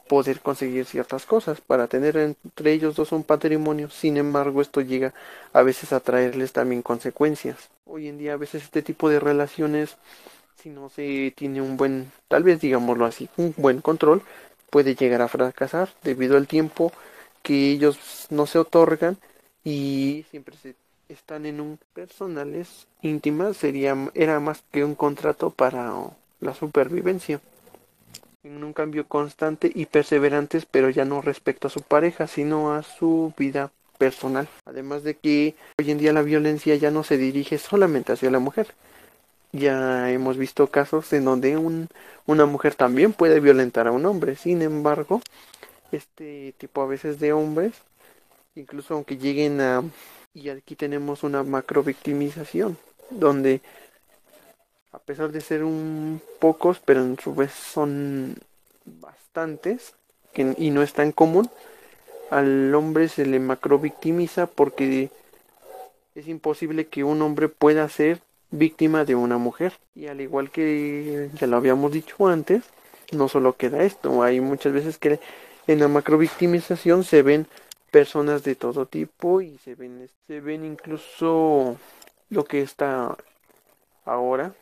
poder 0.07 0.41
conseguir 0.41 0.86
ciertas 0.86 1.25
cosas, 1.25 1.62
para 1.62 1.88
tener 1.88 2.17
entre 2.17 2.74
ellos 2.74 2.95
dos 2.95 3.12
un 3.12 3.24
patrimonio. 3.24 3.89
Sin 3.89 4.17
embargo, 4.17 4.62
esto 4.62 4.81
llega 4.81 5.13
a 5.53 5.62
veces 5.62 5.93
a 5.93 6.00
traerles 6.00 6.53
también 6.53 6.81
consecuencias. 6.81 7.69
Hoy 7.86 8.07
en 8.07 8.17
día 8.17 8.33
a 8.33 8.38
veces 8.38 8.63
este 8.63 8.81
tipo 8.81 9.10
de 9.10 9.19
relaciones 9.19 9.98
si 10.63 10.69
no 10.69 10.89
se 10.89 11.33
tiene 11.36 11.62
un 11.62 11.75
buen, 11.75 12.10
tal 12.29 12.43
vez 12.43 12.62
digámoslo 12.62 13.05
así, 13.05 13.29
un 13.36 13.53
buen 13.57 13.81
control, 13.81 14.22
puede 14.69 14.95
llegar 14.95 15.22
a 15.22 15.27
fracasar 15.27 15.89
debido 16.03 16.38
al 16.38 16.48
tiempo 16.48 16.93
que 17.41 17.72
ellos 17.72 18.27
no 18.29 18.48
se 18.48 18.60
otorgan 18.60 19.17
y 19.65 20.25
siempre 20.31 20.55
se 20.55 20.75
están 21.10 21.45
en 21.45 21.60
un 21.60 21.77
personales 21.93 22.88
íntimas 23.01 23.57
sería 23.57 23.95
era 24.13 24.39
más 24.39 24.63
que 24.72 24.86
un 24.86 24.95
contrato 24.95 25.50
para 25.50 25.93
la 26.39 26.53
supervivencia 26.53 27.41
en 28.43 28.63
un 28.63 28.73
cambio 28.73 29.07
constante 29.07 29.71
y 29.73 29.85
perseverantes 29.85 30.65
pero 30.65 30.89
ya 30.89 31.05
no 31.05 31.21
respecto 31.21 31.67
a 31.67 31.71
su 31.71 31.81
pareja 31.81 32.27
sino 32.27 32.73
a 32.73 32.83
su 32.83 33.33
vida 33.38 33.71
personal 33.97 34.47
además 34.65 35.03
de 35.03 35.15
que 35.15 35.55
hoy 35.79 35.91
en 35.91 35.97
día 35.97 36.13
la 36.13 36.21
violencia 36.21 36.75
ya 36.75 36.91
no 36.91 37.03
se 37.03 37.17
dirige 37.17 37.57
solamente 37.57 38.12
hacia 38.12 38.31
la 38.31 38.39
mujer 38.39 38.73
ya 39.53 40.09
hemos 40.12 40.38
visto 40.38 40.67
casos 40.67 41.13
en 41.13 41.25
donde 41.25 41.55
un, 41.57 41.88
una 42.25 42.45
mujer 42.45 42.75
también 42.75 43.13
puede 43.13 43.39
violentar 43.39 43.88
a 43.88 43.91
un 43.91 44.05
hombre. 44.05 44.35
Sin 44.35 44.62
embargo, 44.63 45.21
este 45.91 46.53
tipo 46.57 46.81
a 46.81 46.88
veces 46.88 47.19
de 47.19 47.33
hombres, 47.33 47.73
incluso 48.55 48.95
aunque 48.95 49.17
lleguen 49.17 49.62
a... 49.62 49.83
Y 50.33 50.50
aquí 50.50 50.75
tenemos 50.75 51.21
una 51.21 51.43
macro 51.43 51.83
victimización, 51.83 52.77
donde 53.12 53.62
a 54.93 55.00
pesar 55.00 55.31
de 55.31 55.41
ser 55.41 55.63
un 55.63 56.21
pocos, 56.39 56.79
pero 56.79 57.01
en 57.01 57.19
su 57.19 57.33
vez 57.35 57.51
son 57.51 58.38
bastantes, 58.85 59.95
que, 60.33 60.55
y 60.57 60.69
no 60.69 60.81
es 60.83 60.93
tan 60.93 61.12
común, 61.12 61.50
al 62.29 62.73
hombre 62.73 63.09
se 63.09 63.25
le 63.25 63.39
macro 63.39 63.79
victimiza 63.79 64.47
porque 64.47 65.09
es 66.15 66.27
imposible 66.27 66.88
que 66.88 67.03
un 67.03 67.21
hombre 67.21 67.50
pueda 67.50 67.88
ser 67.89 68.21
víctima 68.51 69.03
de 69.03 69.15
una 69.15 69.38
mujer. 69.38 69.73
Y 69.95 70.07
al 70.07 70.21
igual 70.21 70.51
que 70.51 71.29
ya 71.33 71.47
lo 71.47 71.57
habíamos 71.57 71.91
dicho 71.91 72.27
antes, 72.27 72.63
no 73.12 73.27
solo 73.27 73.57
queda 73.57 73.83
esto, 73.83 74.23
hay 74.23 74.39
muchas 74.41 74.73
veces 74.73 74.97
que 74.97 75.19
en 75.67 75.79
la 75.79 75.88
macrovictimización 75.88 77.03
se 77.03 77.21
ven 77.21 77.47
personas 77.91 78.43
de 78.43 78.55
todo 78.55 78.85
tipo 78.85 79.41
y 79.41 79.57
se 79.59 79.75
ven, 79.75 80.09
se 80.27 80.39
ven 80.39 80.65
incluso 80.65 81.77
lo 82.29 82.45
que 82.45 82.62
está 82.62 83.15
ahora. 84.05 84.53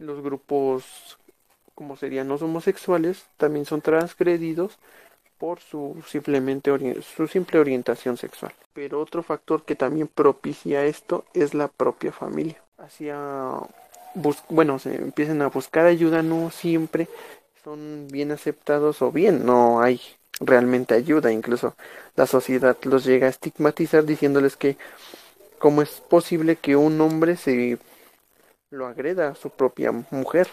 Los 0.00 0.22
grupos 0.22 1.18
como 1.74 1.96
serían 1.96 2.28
los 2.28 2.42
homosexuales 2.42 3.24
también 3.36 3.64
son 3.64 3.80
transgredidos 3.80 4.78
por 5.38 5.60
su 5.60 6.02
simplemente 6.06 6.70
su 7.16 7.28
simple 7.28 7.58
orientación 7.58 8.16
sexual. 8.18 8.52
Pero 8.74 9.00
otro 9.00 9.22
factor 9.22 9.64
que 9.64 9.76
también 9.76 10.08
propicia 10.08 10.84
esto 10.84 11.24
es 11.32 11.54
la 11.54 11.68
propia 11.68 12.12
familia 12.12 12.60
hacia 12.76 13.16
bueno 14.48 14.78
se 14.78 14.96
empiezan 14.96 15.42
a 15.42 15.48
buscar 15.48 15.86
ayuda 15.86 16.22
no 16.22 16.50
siempre 16.50 17.08
son 17.62 18.08
bien 18.10 18.32
aceptados 18.32 19.02
o 19.02 19.12
bien 19.12 19.46
no 19.46 19.80
hay 19.80 20.00
realmente 20.40 20.94
ayuda 20.94 21.30
incluso 21.30 21.76
la 22.16 22.26
sociedad 22.26 22.76
los 22.82 23.04
llega 23.04 23.26
a 23.26 23.30
estigmatizar 23.30 24.04
diciéndoles 24.04 24.56
que 24.56 24.76
cómo 25.58 25.82
es 25.82 26.00
posible 26.00 26.56
que 26.56 26.76
un 26.76 27.00
hombre 27.00 27.36
se 27.36 27.78
lo 28.70 28.86
agreda 28.86 29.28
a 29.28 29.34
su 29.34 29.50
propia 29.50 29.92
mujer 30.10 30.48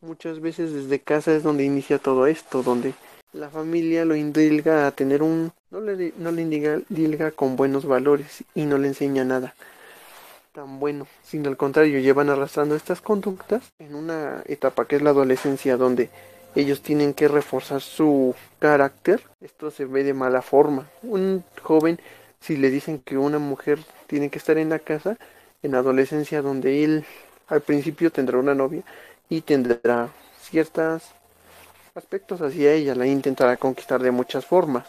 muchas 0.00 0.40
veces 0.40 0.72
desde 0.72 1.00
casa 1.00 1.34
es 1.34 1.42
donde 1.42 1.64
inicia 1.64 1.98
todo 1.98 2.26
esto 2.26 2.62
donde 2.62 2.94
la 3.32 3.48
familia 3.48 4.04
lo 4.04 4.16
indilga 4.16 4.86
a 4.86 4.90
tener 4.90 5.22
un 5.22 5.52
no 5.70 5.80
le 5.80 6.12
no 6.18 6.32
le 6.32 6.42
indilga 6.42 7.30
con 7.30 7.56
buenos 7.56 7.86
valores 7.86 8.44
y 8.54 8.64
no 8.64 8.78
le 8.78 8.88
enseña 8.88 9.24
nada 9.24 9.54
tan 10.52 10.80
bueno, 10.80 11.06
sino 11.22 11.48
al 11.48 11.56
contrario, 11.56 11.98
llevan 12.00 12.28
arrastrando 12.28 12.76
estas 12.76 13.00
conductas 13.00 13.72
en 13.78 13.94
una 13.94 14.42
etapa 14.46 14.84
que 14.84 14.96
es 14.96 15.02
la 15.02 15.10
adolescencia, 15.10 15.78
donde 15.78 16.10
ellos 16.54 16.82
tienen 16.82 17.14
que 17.14 17.28
reforzar 17.28 17.80
su 17.80 18.34
carácter. 18.58 19.22
Esto 19.40 19.70
se 19.70 19.86
ve 19.86 20.04
de 20.04 20.12
mala 20.12 20.42
forma. 20.42 20.86
Un 21.02 21.42
joven, 21.62 21.98
si 22.40 22.58
le 22.58 22.70
dicen 22.70 22.98
que 22.98 23.16
una 23.16 23.38
mujer 23.38 23.78
tiene 24.06 24.28
que 24.28 24.38
estar 24.38 24.58
en 24.58 24.68
la 24.68 24.78
casa, 24.78 25.16
en 25.62 25.74
adolescencia, 25.74 26.42
donde 26.42 26.84
él 26.84 27.04
al 27.48 27.60
principio 27.60 28.10
tendrá 28.10 28.38
una 28.38 28.54
novia 28.54 28.82
y 29.28 29.42
tendrá 29.42 30.08
ciertos 30.40 31.02
aspectos 31.94 32.40
hacia 32.40 32.72
ella, 32.72 32.94
la 32.94 33.06
intentará 33.06 33.56
conquistar 33.56 34.02
de 34.02 34.10
muchas 34.10 34.46
formas, 34.46 34.88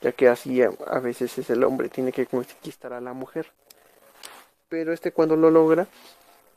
ya 0.00 0.12
que 0.12 0.28
así 0.28 0.62
a 0.62 0.98
veces 1.00 1.38
es 1.38 1.50
el 1.50 1.64
hombre, 1.64 1.88
tiene 1.88 2.12
que 2.12 2.26
conquistar 2.26 2.92
a 2.92 3.00
la 3.00 3.12
mujer. 3.12 3.46
Pero 4.68 4.92
este 4.92 5.12
cuando 5.12 5.36
lo 5.36 5.50
logra 5.50 5.86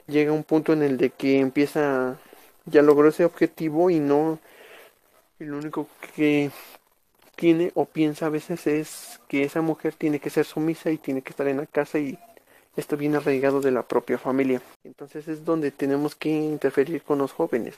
llega 0.08 0.32
a 0.32 0.36
un 0.36 0.44
punto 0.44 0.74
en 0.74 0.84
el 0.84 0.98
de 0.98 1.10
que 1.10 1.40
empieza 1.40 2.18
ya 2.66 2.82
logró 2.82 3.10
ese 3.10 3.26
objetivo 3.26 3.90
y 3.90 4.00
no 4.00 4.40
y 5.40 5.46
lo 5.46 5.58
único 5.58 5.88
que 6.16 6.52
tiene 7.36 7.72
o 7.76 7.86
piensa 7.86 8.28
a 8.28 8.30
veces 8.30 8.68
es 8.68 9.20
que 9.28 9.44
esa 9.44 9.62
mujer 9.62 9.96
tiene 9.96 10.20
que 10.20 10.30
ser 10.30 10.46
sumisa 10.46 10.92
y 10.92 10.98
tiene 10.98 11.22
que 11.22 11.32
estar 11.32 11.48
en 11.48 11.58
la 11.58 11.66
casa 11.66 12.00
y 12.00 12.18
esto 12.76 12.98
viene 12.98 13.18
arraigado 13.18 13.62
de 13.62 13.72
la 13.72 13.84
propia 13.84 14.18
familia. 14.18 14.62
Entonces 14.84 15.28
es 15.28 15.46
donde 15.46 15.72
tenemos 15.72 16.16
que 16.16 16.30
interferir 16.30 17.04
con 17.04 17.20
los 17.20 17.32
jóvenes. 17.32 17.76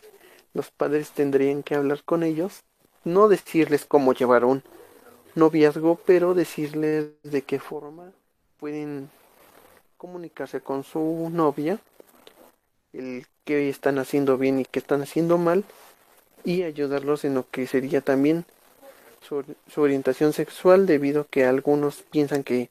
Los 0.54 0.72
padres 0.72 1.12
tendrían 1.12 1.64
que 1.64 1.76
hablar 1.76 2.04
con 2.04 2.24
ellos, 2.24 2.64
no 3.04 3.28
decirles 3.28 3.86
cómo 3.86 4.14
llevar 4.14 4.46
un 4.46 4.64
noviazgo, 5.36 6.00
pero 6.06 6.34
decirles 6.34 7.10
de 7.24 7.42
qué 7.42 7.60
forma 7.60 8.12
pueden 8.60 9.10
comunicarse 9.98 10.62
con 10.62 10.84
su 10.84 11.30
novia, 11.32 11.80
el 12.94 13.26
que 13.44 13.70
están 13.70 14.00
haciendo 14.00 14.38
bien 14.38 14.60
y 14.60 14.66
que 14.66 14.80
están 14.80 15.02
haciendo 15.02 15.38
mal, 15.38 15.66
y 16.44 16.64
ayudarlos 16.64 17.26
en 17.26 17.34
lo 17.34 17.50
que 17.50 17.68
sería 17.68 18.02
también 18.02 18.46
su, 19.22 19.44
orientación 19.82 20.34
sexual, 20.34 20.86
debido 20.86 21.22
a 21.22 21.28
que 21.28 21.46
algunos 21.46 22.04
piensan 22.12 22.44
que 22.44 22.70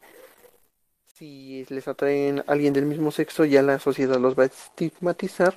si 1.14 1.64
les 1.68 1.88
atraen 1.88 2.40
a 2.40 2.44
alguien 2.49 2.73
del 2.73 2.87
mismo 2.87 3.11
sexo, 3.11 3.44
ya 3.44 3.62
la 3.62 3.78
sociedad 3.78 4.18
los 4.18 4.38
va 4.38 4.44
a 4.44 4.47
estigmatizar. 4.47 5.54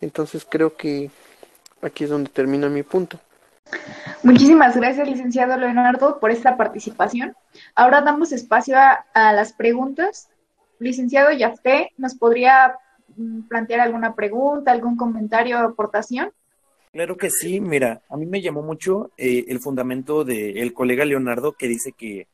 Entonces 0.00 0.46
creo 0.48 0.76
que 0.76 1.10
aquí 1.82 2.04
es 2.04 2.10
donde 2.10 2.30
termina 2.30 2.68
mi 2.68 2.82
punto. 2.82 3.18
Muchísimas 4.22 4.76
gracias, 4.76 5.08
licenciado 5.08 5.56
Leonardo, 5.56 6.20
por 6.20 6.30
esta 6.30 6.56
participación. 6.56 7.34
Ahora 7.74 8.02
damos 8.02 8.32
espacio 8.32 8.76
a, 8.78 9.06
a 9.14 9.32
las 9.32 9.52
preguntas 9.52 10.28
licenciado 10.78 11.32
Yafté, 11.32 11.92
¿nos 11.96 12.14
podría 12.14 12.76
mm, 13.16 13.42
plantear 13.42 13.80
alguna 13.80 14.14
pregunta, 14.14 14.70
algún 14.70 14.96
comentario 14.96 15.58
o 15.58 15.62
aportación? 15.62 16.30
Claro 16.92 17.16
que 17.16 17.30
sí, 17.30 17.60
mira, 17.60 18.02
a 18.08 18.16
mí 18.16 18.26
me 18.26 18.40
llamó 18.40 18.62
mucho 18.62 19.10
eh, 19.16 19.46
el 19.48 19.58
fundamento 19.58 20.24
del 20.24 20.72
colega 20.72 21.04
Leonardo 21.04 21.52
que 21.52 21.66
dice 21.66 21.92
que 21.92 22.28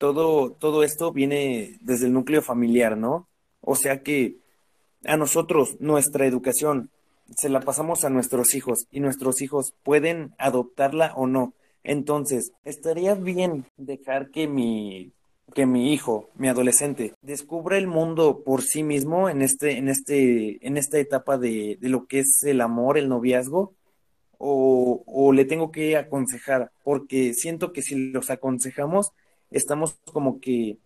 todo, 0.00 0.52
todo 0.52 0.82
esto 0.82 1.12
viene 1.12 1.76
desde 1.82 2.06
el 2.06 2.14
núcleo 2.14 2.40
familiar, 2.40 2.96
¿no? 2.96 3.28
O 3.60 3.76
sea 3.76 4.02
que 4.02 4.38
a 5.04 5.18
nosotros, 5.18 5.76
nuestra 5.78 6.24
educación, 6.24 6.88
se 7.36 7.50
la 7.50 7.60
pasamos 7.60 8.06
a 8.06 8.10
nuestros 8.10 8.54
hijos 8.54 8.86
y 8.90 9.00
nuestros 9.00 9.42
hijos 9.42 9.74
pueden 9.82 10.32
adoptarla 10.38 11.12
o 11.16 11.26
no. 11.26 11.52
Entonces, 11.84 12.52
estaría 12.64 13.14
bien 13.14 13.66
dejar 13.76 14.30
que 14.30 14.48
mi 14.48 15.12
que 15.54 15.66
mi 15.66 15.92
hijo, 15.92 16.30
mi 16.36 16.48
adolescente, 16.48 17.12
descubra 17.22 17.76
el 17.76 17.88
mundo 17.88 18.42
por 18.44 18.62
sí 18.62 18.84
mismo 18.84 19.28
en 19.28 19.42
este, 19.42 19.78
en 19.78 19.88
este, 19.88 20.64
en 20.64 20.76
esta 20.76 20.98
etapa 20.98 21.38
de, 21.38 21.76
de 21.80 21.88
lo 21.88 22.06
que 22.06 22.20
es 22.20 22.44
el 22.44 22.60
amor, 22.60 22.96
el 22.96 23.08
noviazgo, 23.08 23.74
o, 24.38 25.02
o 25.06 25.32
le 25.32 25.44
tengo 25.44 25.72
que 25.72 25.96
aconsejar, 25.96 26.70
porque 26.84 27.34
siento 27.34 27.72
que 27.72 27.82
si 27.82 27.96
los 28.12 28.30
aconsejamos, 28.30 29.12
estamos 29.50 29.96
como 30.12 30.40
que 30.40 30.78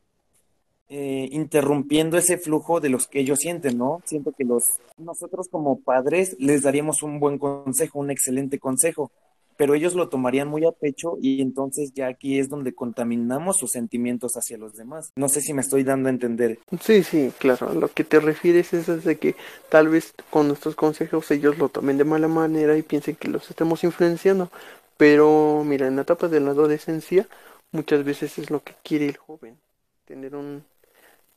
eh, 0.88 1.28
interrumpiendo 1.32 2.18
ese 2.18 2.38
flujo 2.38 2.78
de 2.78 2.90
los 2.90 3.08
que 3.08 3.20
ellos 3.20 3.38
sienten, 3.38 3.78
¿no? 3.78 4.02
Siento 4.04 4.32
que 4.32 4.44
los 4.44 4.64
nosotros 4.98 5.48
como 5.48 5.80
padres 5.80 6.36
les 6.38 6.62
daríamos 6.62 7.02
un 7.02 7.20
buen 7.20 7.38
consejo, 7.38 7.98
un 7.98 8.10
excelente 8.10 8.58
consejo, 8.58 9.10
pero 9.56 9.74
ellos 9.74 9.94
lo 9.94 10.08
tomarían 10.08 10.48
muy 10.48 10.64
a 10.66 10.72
pecho 10.72 11.16
y 11.20 11.40
entonces 11.40 11.92
ya 11.94 12.08
aquí 12.08 12.38
es 12.38 12.48
donde 12.48 12.74
contaminamos 12.74 13.56
sus 13.56 13.70
sentimientos 13.70 14.36
hacia 14.36 14.58
los 14.58 14.74
demás. 14.74 15.10
No 15.16 15.28
sé 15.28 15.40
si 15.40 15.54
me 15.54 15.62
estoy 15.62 15.84
dando 15.84 16.08
a 16.08 16.12
entender. 16.12 16.58
Sí, 16.80 17.02
sí, 17.02 17.32
claro. 17.38 17.72
lo 17.72 17.88
que 17.88 18.04
te 18.04 18.20
refieres 18.20 18.74
es 18.74 19.04
de 19.04 19.16
que 19.16 19.36
tal 19.70 19.88
vez 19.88 20.12
con 20.30 20.48
nuestros 20.48 20.74
consejos 20.74 21.30
ellos 21.30 21.58
lo 21.58 21.70
tomen 21.70 21.98
de 21.98 22.04
mala 22.04 22.28
manera 22.28 22.76
y 22.76 22.82
piensen 22.82 23.16
que 23.16 23.28
los 23.28 23.48
estemos 23.48 23.84
influenciando. 23.84 24.50
Pero 24.96 25.64
mira, 25.64 25.86
en 25.86 25.96
la 25.96 26.02
etapa 26.02 26.28
de 26.28 26.40
la 26.40 26.50
adolescencia 26.50 27.26
muchas 27.74 28.04
veces 28.04 28.38
es 28.38 28.50
lo 28.50 28.62
que 28.62 28.72
quiere 28.84 29.06
el 29.06 29.16
joven, 29.16 29.58
tener 30.06 30.36
un 30.36 30.64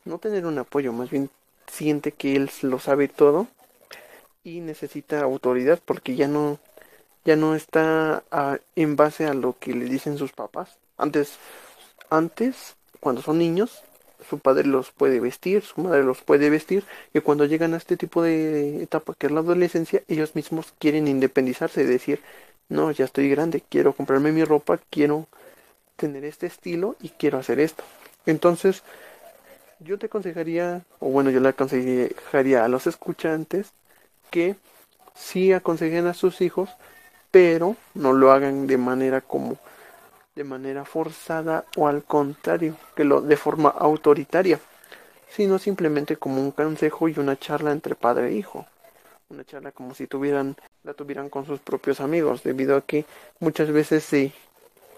no 0.06 0.20
tener 0.20 0.46
un 0.46 0.58
apoyo, 0.60 0.94
más 0.94 1.10
bien 1.10 1.30
siente 1.66 2.12
que 2.12 2.36
él 2.36 2.50
lo 2.62 2.80
sabe 2.80 3.08
todo 3.08 3.48
y 4.44 4.62
necesita 4.62 5.22
autoridad 5.22 5.80
porque 5.84 6.16
ya 6.16 6.28
no 6.28 6.60
ya 7.26 7.36
no 7.36 7.56
está 7.56 8.24
ah, 8.32 8.58
en 8.76 8.96
base 8.96 9.26
a 9.26 9.34
lo 9.34 9.58
que 9.60 9.74
le 9.74 9.86
dicen 9.86 10.18
sus 10.18 10.32
papás. 10.32 10.78
Antes 10.98 11.38
antes 12.10 12.76
cuando 13.00 13.22
son 13.22 13.40
niños 13.40 13.84
su 14.30 14.40
padre 14.40 14.68
los 14.68 14.92
puede 14.92 15.20
vestir, 15.20 15.64
su 15.64 15.82
madre 15.82 16.04
los 16.04 16.22
puede 16.22 16.50
vestir 16.52 16.86
y 17.14 17.20
cuando 17.22 17.46
llegan 17.46 17.74
a 17.74 17.78
este 17.78 17.98
tipo 17.98 18.22
de 18.22 18.84
etapa 18.84 19.16
que 19.18 19.26
es 19.28 19.32
la 19.34 19.40
adolescencia, 19.40 20.04
ellos 20.08 20.36
mismos 20.36 20.74
quieren 20.80 21.08
independizarse, 21.08 21.84
decir, 21.84 22.22
no, 22.70 22.92
ya 22.92 23.06
estoy 23.06 23.30
grande, 23.30 23.64
quiero 23.68 23.94
comprarme 23.94 24.32
mi 24.32 24.44
ropa, 24.44 24.80
quiero 24.90 25.28
tener 25.98 26.24
este 26.24 26.46
estilo 26.46 26.96
y 27.02 27.10
quiero 27.10 27.38
hacer 27.38 27.60
esto. 27.60 27.84
Entonces, 28.26 28.84
yo 29.80 30.00
te 30.00 30.06
aconsejaría, 30.06 30.84
o 31.00 31.10
bueno, 31.10 31.30
yo 31.30 31.40
le 31.40 31.50
aconsejaría 31.50 32.64
a 32.64 32.68
los 32.68 32.88
escuchantes 32.88 33.72
que 34.32 34.56
sí 35.16 35.52
aconsejen 35.54 36.08
a 36.08 36.14
sus 36.14 36.42
hijos, 36.42 36.70
pero 37.32 37.76
no 37.94 38.14
lo 38.14 38.32
hagan 38.32 38.68
de 38.68 38.78
manera 38.78 39.22
como 39.22 39.58
de 40.36 40.44
manera 40.44 40.86
forzada 40.86 41.66
o 41.76 41.88
al 41.88 42.04
contrario, 42.04 42.78
que 42.96 43.04
lo 43.04 43.22
de 43.22 43.38
forma 43.38 43.70
autoritaria, 43.70 44.60
sino 45.30 45.58
simplemente 45.58 46.18
como 46.18 46.42
un 46.42 46.52
consejo 46.52 47.10
y 47.10 47.18
una 47.18 47.38
charla 47.38 47.72
entre 47.72 47.96
padre 47.96 48.30
e 48.30 48.34
hijo. 48.34 48.66
Una 49.30 49.44
charla 49.44 49.72
como 49.72 49.94
si 49.96 50.08
tuvieran 50.08 50.56
la 50.84 50.94
tuvieran 50.94 51.30
con 51.30 51.46
sus 51.46 51.60
propios 51.60 52.00
amigos, 52.00 52.44
debido 52.44 52.78
a 52.78 52.82
que 52.82 53.06
muchas 53.40 53.72
veces 53.72 54.04
sí, 54.04 54.32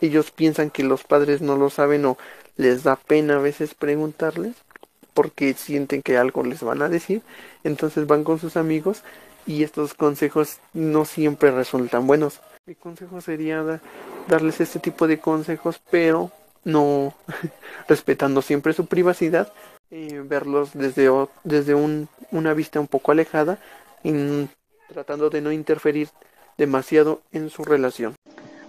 ellos 0.01 0.31
piensan 0.31 0.69
que 0.69 0.83
los 0.83 1.03
padres 1.03 1.41
no 1.41 1.57
lo 1.57 1.69
saben 1.69 2.05
o 2.05 2.17
les 2.57 2.83
da 2.83 2.95
pena 2.95 3.35
a 3.35 3.39
veces 3.39 3.73
preguntarles 3.73 4.55
porque 5.13 5.53
sienten 5.53 6.01
que 6.01 6.17
algo 6.17 6.43
les 6.43 6.61
van 6.61 6.81
a 6.81 6.89
decir, 6.89 7.21
entonces 7.63 8.07
van 8.07 8.23
con 8.23 8.39
sus 8.39 8.55
amigos 8.55 9.03
y 9.45 9.63
estos 9.63 9.93
consejos 9.93 10.59
no 10.73 11.05
siempre 11.05 11.51
resultan 11.51 12.07
buenos. 12.07 12.39
Mi 12.65 12.75
consejo 12.75 13.19
sería 13.19 13.81
darles 14.27 14.61
este 14.61 14.79
tipo 14.79 15.07
de 15.07 15.19
consejos, 15.19 15.81
pero 15.89 16.31
no 16.63 17.15
respetando 17.87 18.41
siempre 18.41 18.73
su 18.73 18.85
privacidad, 18.85 19.51
eh, 19.91 20.21
verlos 20.23 20.71
desde, 20.73 21.09
desde 21.43 21.73
un, 21.73 22.07
una 22.31 22.53
vista 22.53 22.79
un 22.79 22.87
poco 22.87 23.11
alejada 23.11 23.59
y 24.03 24.13
tratando 24.87 25.29
de 25.29 25.41
no 25.41 25.51
interferir 25.51 26.09
demasiado 26.57 27.21
en 27.31 27.49
su 27.49 27.63
relación. 27.63 28.15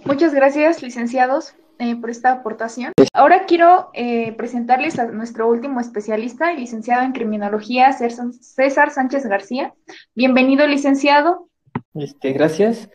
Muchas 0.05 0.33
gracias, 0.33 0.81
licenciados. 0.81 1.55
Eh, 1.81 1.95
por 1.95 2.11
esta 2.11 2.31
aportación. 2.31 2.93
Ahora 3.11 3.47
quiero 3.47 3.89
eh, 3.95 4.33
presentarles 4.33 4.99
a 4.99 5.05
nuestro 5.05 5.49
último 5.49 5.79
especialista, 5.79 6.51
el 6.51 6.59
licenciado 6.59 7.01
en 7.01 7.11
criminología, 7.11 7.91
César 7.91 8.91
Sánchez 8.91 9.25
García. 9.25 9.73
Bienvenido, 10.13 10.67
licenciado. 10.67 11.49
Este, 11.95 12.33
gracias. 12.33 12.87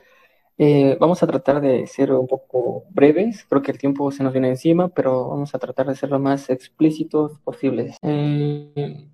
Eh, 0.57 0.97
vamos 1.01 1.21
a 1.21 1.27
tratar 1.27 1.61
de 1.61 1.89
ser 1.89 2.13
un 2.13 2.29
poco 2.29 2.85
breves, 2.91 3.45
creo 3.49 3.61
que 3.61 3.73
el 3.73 3.79
tiempo 3.79 4.13
se 4.13 4.23
nos 4.23 4.33
viene 4.33 4.51
encima, 4.51 4.89
pero 4.89 5.31
vamos 5.31 5.53
a 5.53 5.59
tratar 5.59 5.89
de 5.89 5.97
ser 5.97 6.11
lo 6.11 6.21
más 6.21 6.49
explícitos 6.49 7.41
posibles. 7.41 7.97
Mm, 8.03 9.09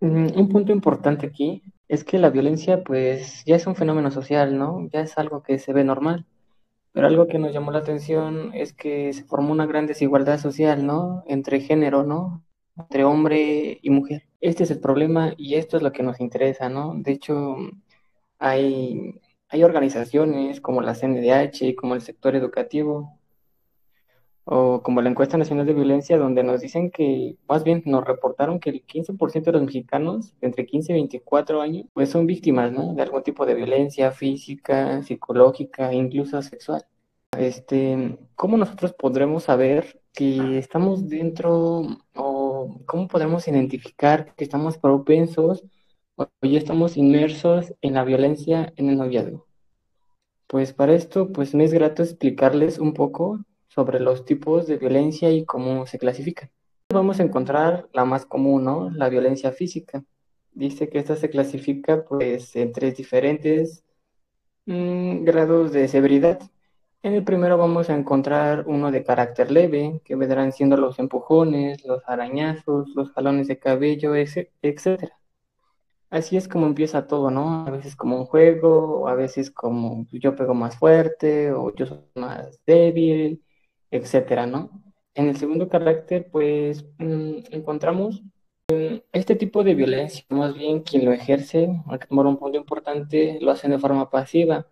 un 0.00 0.48
punto 0.48 0.72
importante 0.72 1.26
aquí 1.26 1.62
es 1.86 2.02
que 2.02 2.18
la 2.18 2.30
violencia 2.30 2.82
pues 2.82 3.44
ya 3.44 3.56
es 3.56 3.66
un 3.66 3.76
fenómeno 3.76 4.10
social, 4.10 4.56
¿no? 4.56 4.88
Ya 4.90 5.00
es 5.00 5.18
algo 5.18 5.42
que 5.42 5.58
se 5.58 5.74
ve 5.74 5.84
normal. 5.84 6.24
Pero 6.96 7.08
algo 7.08 7.26
que 7.26 7.38
nos 7.38 7.52
llamó 7.52 7.72
la 7.72 7.80
atención 7.80 8.52
es 8.54 8.72
que 8.72 9.12
se 9.12 9.24
formó 9.24 9.52
una 9.52 9.66
gran 9.66 9.86
desigualdad 9.86 10.38
social, 10.38 10.86
¿no? 10.86 11.24
Entre 11.26 11.60
género, 11.60 12.04
¿no? 12.04 12.42
Entre 12.74 13.04
hombre 13.04 13.78
y 13.82 13.90
mujer. 13.90 14.22
Este 14.40 14.64
es 14.64 14.70
el 14.70 14.80
problema 14.80 15.34
y 15.36 15.56
esto 15.56 15.76
es 15.76 15.82
lo 15.82 15.92
que 15.92 16.02
nos 16.02 16.20
interesa, 16.20 16.70
¿no? 16.70 16.94
De 16.96 17.12
hecho, 17.12 17.56
hay, 18.38 19.20
hay 19.48 19.62
organizaciones 19.62 20.62
como 20.62 20.80
la 20.80 20.94
CNDH, 20.94 21.74
como 21.76 21.94
el 21.96 22.00
sector 22.00 22.34
educativo, 22.34 23.15
o 24.48 24.80
como 24.80 25.02
la 25.02 25.10
encuesta 25.10 25.36
nacional 25.36 25.66
de 25.66 25.74
violencia, 25.74 26.18
donde 26.18 26.44
nos 26.44 26.60
dicen 26.60 26.92
que, 26.92 27.36
más 27.48 27.64
bien 27.64 27.82
nos 27.84 28.04
reportaron 28.04 28.60
que 28.60 28.70
el 28.70 28.86
15% 28.86 29.50
de 29.50 29.52
los 29.52 29.62
mexicanos 29.62 30.34
entre 30.40 30.66
15 30.66 30.92
y 30.92 30.94
24 30.94 31.60
años, 31.60 31.86
pues 31.92 32.10
son 32.10 32.26
víctimas, 32.26 32.70
¿no? 32.72 32.94
De 32.94 33.02
algún 33.02 33.24
tipo 33.24 33.44
de 33.44 33.54
violencia 33.54 34.12
física, 34.12 35.02
psicológica, 35.02 35.92
incluso 35.92 36.40
sexual. 36.42 36.84
Este, 37.36 38.18
¿cómo 38.36 38.56
nosotros 38.56 38.92
podremos 38.94 39.42
saber 39.44 40.00
que 40.12 40.58
estamos 40.58 41.08
dentro 41.08 41.82
o 42.14 42.80
cómo 42.86 43.08
podemos 43.08 43.48
identificar 43.48 44.32
que 44.36 44.44
estamos 44.44 44.78
propensos 44.78 45.64
o 46.14 46.28
ya 46.42 46.58
estamos 46.58 46.96
inmersos 46.96 47.74
en 47.82 47.94
la 47.94 48.04
violencia 48.04 48.72
en 48.76 48.90
el 48.90 48.96
noviazgo? 48.96 49.44
Pues 50.46 50.72
para 50.72 50.94
esto, 50.94 51.32
pues 51.32 51.52
me 51.52 51.64
es 51.64 51.72
grato 51.72 52.04
explicarles 52.04 52.78
un 52.78 52.94
poco 52.94 53.40
sobre 53.76 54.00
los 54.00 54.24
tipos 54.24 54.66
de 54.66 54.78
violencia 54.78 55.30
y 55.30 55.44
cómo 55.44 55.86
se 55.86 55.98
clasifican. 55.98 56.50
Vamos 56.88 57.20
a 57.20 57.24
encontrar 57.24 57.88
la 57.92 58.06
más 58.06 58.24
común, 58.24 58.64
¿no? 58.64 58.90
La 58.90 59.10
violencia 59.10 59.52
física. 59.52 60.02
Dice 60.52 60.88
que 60.88 60.98
esta 60.98 61.14
se 61.16 61.28
clasifica 61.28 62.04
pues 62.04 62.56
en 62.56 62.72
tres 62.72 62.96
diferentes 62.96 63.84
mm, 64.66 65.24
grados 65.24 65.72
de 65.72 65.88
severidad. 65.88 66.40
En 67.02 67.12
el 67.14 67.24
primero 67.24 67.58
vamos 67.58 67.90
a 67.90 67.94
encontrar 67.96 68.64
uno 68.66 68.90
de 68.90 69.04
carácter 69.04 69.50
leve, 69.50 70.00
que 70.04 70.16
vendrán 70.16 70.52
siendo 70.52 70.76
los 70.78 70.98
empujones, 70.98 71.84
los 71.84 72.02
arañazos, 72.08 72.88
los 72.96 73.12
jalones 73.12 73.46
de 73.48 73.58
cabello, 73.58 74.14
etc. 74.16 75.10
Así 76.10 76.36
es 76.36 76.48
como 76.48 76.66
empieza 76.66 77.06
todo, 77.06 77.30
¿no? 77.30 77.66
A 77.66 77.70
veces 77.70 77.94
como 77.94 78.18
un 78.18 78.26
juego, 78.26 79.08
a 79.08 79.14
veces 79.14 79.50
como 79.50 80.06
yo 80.12 80.34
pego 80.34 80.54
más 80.54 80.76
fuerte, 80.78 81.52
o 81.52 81.74
yo 81.74 81.86
soy 81.86 81.98
más 82.14 82.60
débil, 82.66 83.42
etcétera, 83.96 84.46
¿no? 84.46 84.70
En 85.14 85.28
el 85.28 85.36
segundo 85.36 85.68
carácter, 85.68 86.28
pues 86.30 86.84
mm, 86.98 87.38
encontramos 87.50 88.22
mm, 88.68 88.96
este 89.12 89.36
tipo 89.36 89.64
de 89.64 89.74
violencia, 89.74 90.24
más 90.28 90.54
bien 90.54 90.82
quien 90.82 91.04
lo 91.04 91.12
ejerce, 91.12 91.68
tomar 92.08 92.26
un 92.26 92.38
punto 92.38 92.58
importante, 92.58 93.38
lo 93.40 93.50
hacen 93.52 93.70
de 93.72 93.78
forma 93.78 94.10
pasiva. 94.10 94.66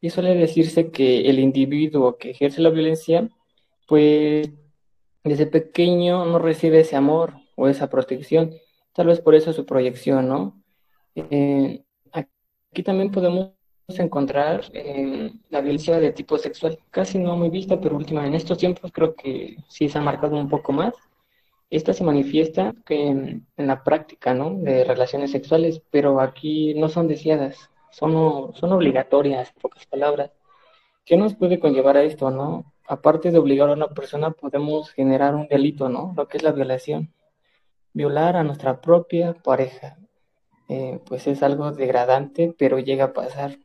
Y 0.00 0.10
suele 0.10 0.34
decirse 0.34 0.90
que 0.90 1.28
el 1.28 1.38
individuo 1.40 2.16
que 2.18 2.30
ejerce 2.30 2.62
la 2.62 2.70
violencia, 2.70 3.28
pues 3.88 4.50
desde 5.24 5.46
pequeño 5.46 6.24
no 6.24 6.38
recibe 6.38 6.80
ese 6.80 6.96
amor 6.96 7.34
o 7.56 7.68
esa 7.68 7.90
protección. 7.90 8.54
Tal 8.94 9.08
vez 9.08 9.20
por 9.20 9.34
eso 9.34 9.52
su 9.52 9.66
proyección, 9.66 10.28
¿no? 10.28 10.62
Eh, 11.14 11.84
aquí 12.12 12.82
también 12.82 13.10
podemos 13.10 13.52
encontrar 13.98 14.64
eh, 14.72 15.32
la 15.50 15.60
violencia 15.60 15.98
de 15.98 16.12
tipo 16.12 16.38
sexual, 16.38 16.78
casi 16.90 17.18
no 17.18 17.36
muy 17.36 17.50
vista, 17.50 17.80
pero 17.80 17.96
última 17.96 18.26
en 18.26 18.34
estos 18.34 18.58
tiempos 18.58 18.92
creo 18.92 19.14
que 19.14 19.56
sí 19.68 19.88
se 19.88 19.98
ha 19.98 20.02
marcado 20.02 20.36
un 20.36 20.48
poco 20.48 20.72
más. 20.72 20.94
esta 21.70 21.92
se 21.92 22.04
manifiesta 22.04 22.74
en, 22.88 23.46
en, 23.56 23.66
la 23.66 23.84
práctica, 23.84 24.34
¿no? 24.34 24.54
De 24.56 24.84
relaciones 24.84 25.30
sexuales, 25.30 25.82
pero 25.90 26.20
aquí 26.20 26.74
no 26.74 26.88
son 26.88 27.08
deseadas, 27.08 27.70
son, 27.90 28.54
son 28.54 28.72
obligatorias, 28.72 29.50
en 29.50 29.60
pocas 29.60 29.86
palabras. 29.86 30.30
¿Qué 31.04 31.16
nos 31.16 31.34
puede 31.34 31.60
conllevar 31.60 31.96
a 31.96 32.04
esto, 32.04 32.30
no? 32.30 32.72
Aparte 32.86 33.30
de 33.30 33.38
obligar 33.38 33.70
a 33.70 33.74
una 33.74 33.88
persona, 33.88 34.30
podemos 34.32 34.90
generar 34.90 35.34
un 35.34 35.48
delito, 35.48 35.88
¿no? 35.88 36.14
Lo 36.16 36.28
que 36.28 36.38
es 36.38 36.42
la 36.42 36.52
violación. 36.52 37.12
Violar 37.92 38.36
a 38.36 38.44
nuestra 38.44 38.80
propia 38.80 39.34
pareja, 39.34 39.96
eh, 40.68 41.00
pues 41.04 41.26
es 41.26 41.42
algo 41.42 41.72
degradante, 41.72 42.54
pero 42.56 42.78
llega 42.78 43.06
a 43.06 43.12
pasar. 43.12 43.58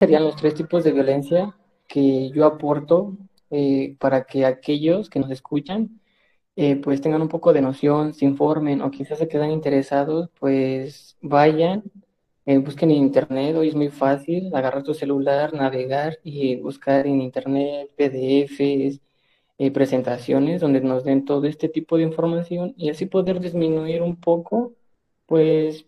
Serían 0.00 0.24
los 0.24 0.36
tres 0.36 0.54
tipos 0.54 0.82
de 0.82 0.92
violencia 0.92 1.56
que 1.86 2.30
yo 2.30 2.46
aporto 2.46 3.16
eh, 3.50 3.96
para 4.00 4.24
que 4.24 4.44
aquellos 4.44 5.08
que 5.10 5.20
nos 5.20 5.30
escuchan 5.30 6.00
eh, 6.56 6.76
pues 6.76 7.00
tengan 7.00 7.22
un 7.22 7.28
poco 7.28 7.52
de 7.52 7.62
noción, 7.62 8.14
se 8.14 8.24
informen 8.24 8.82
o 8.82 8.90
quizás 8.90 9.18
se 9.18 9.28
quedan 9.28 9.50
interesados, 9.52 10.30
pues 10.38 11.16
vayan, 11.22 11.84
eh, 12.46 12.58
busquen 12.58 12.90
en 12.90 12.98
internet, 12.98 13.56
hoy 13.56 13.68
es 13.68 13.74
muy 13.76 13.88
fácil 13.88 14.54
agarrar 14.54 14.82
tu 14.82 14.94
celular, 14.94 15.54
navegar 15.54 16.18
y 16.24 16.56
buscar 16.56 17.06
en 17.06 17.22
internet 17.22 17.90
PDFs, 17.96 19.00
presentaciones 19.74 20.60
donde 20.62 20.80
nos 20.80 21.04
den 21.04 21.24
todo 21.26 21.46
este 21.46 21.68
tipo 21.68 21.96
de 21.98 22.04
información 22.04 22.74
y 22.78 22.90
así 22.90 23.06
poder 23.06 23.40
disminuir 23.40 24.02
un 24.02 24.16
poco, 24.16 24.74
pues 25.26 25.86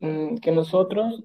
mm, 0.00 0.36
que 0.36 0.52
nosotros 0.52 1.24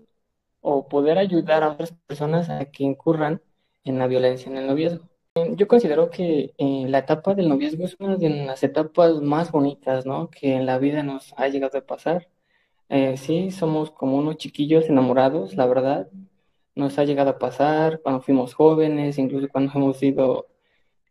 o 0.61 0.87
poder 0.87 1.17
ayudar 1.17 1.63
a 1.63 1.71
otras 1.71 1.93
personas 2.07 2.49
a 2.49 2.65
que 2.65 2.83
incurran 2.83 3.41
en 3.83 3.99
la 3.99 4.07
violencia 4.07 4.49
en 4.49 4.57
el 4.57 4.67
noviazgo. 4.67 5.09
Yo 5.55 5.67
considero 5.67 6.09
que 6.09 6.53
eh, 6.57 6.85
la 6.89 6.99
etapa 6.99 7.33
del 7.33 7.49
noviazgo 7.49 7.85
es 7.85 7.95
una 7.99 8.17
de 8.17 8.29
las 8.29 8.63
etapas 8.63 9.21
más 9.21 9.51
bonitas, 9.51 10.05
¿no? 10.05 10.29
Que 10.29 10.55
en 10.55 10.65
la 10.65 10.77
vida 10.77 11.03
nos 11.03 11.33
ha 11.37 11.47
llegado 11.47 11.77
a 11.77 11.85
pasar. 11.85 12.27
Eh, 12.89 13.17
sí, 13.17 13.51
somos 13.51 13.91
como 13.91 14.17
unos 14.17 14.37
chiquillos 14.37 14.89
enamorados, 14.89 15.55
la 15.55 15.65
verdad. 15.67 16.09
Nos 16.75 16.99
ha 16.99 17.05
llegado 17.05 17.29
a 17.31 17.39
pasar 17.39 18.01
cuando 18.01 18.21
fuimos 18.21 18.53
jóvenes, 18.53 19.17
incluso 19.17 19.47
cuando 19.49 19.71
hemos 19.75 19.97
sido 19.97 20.47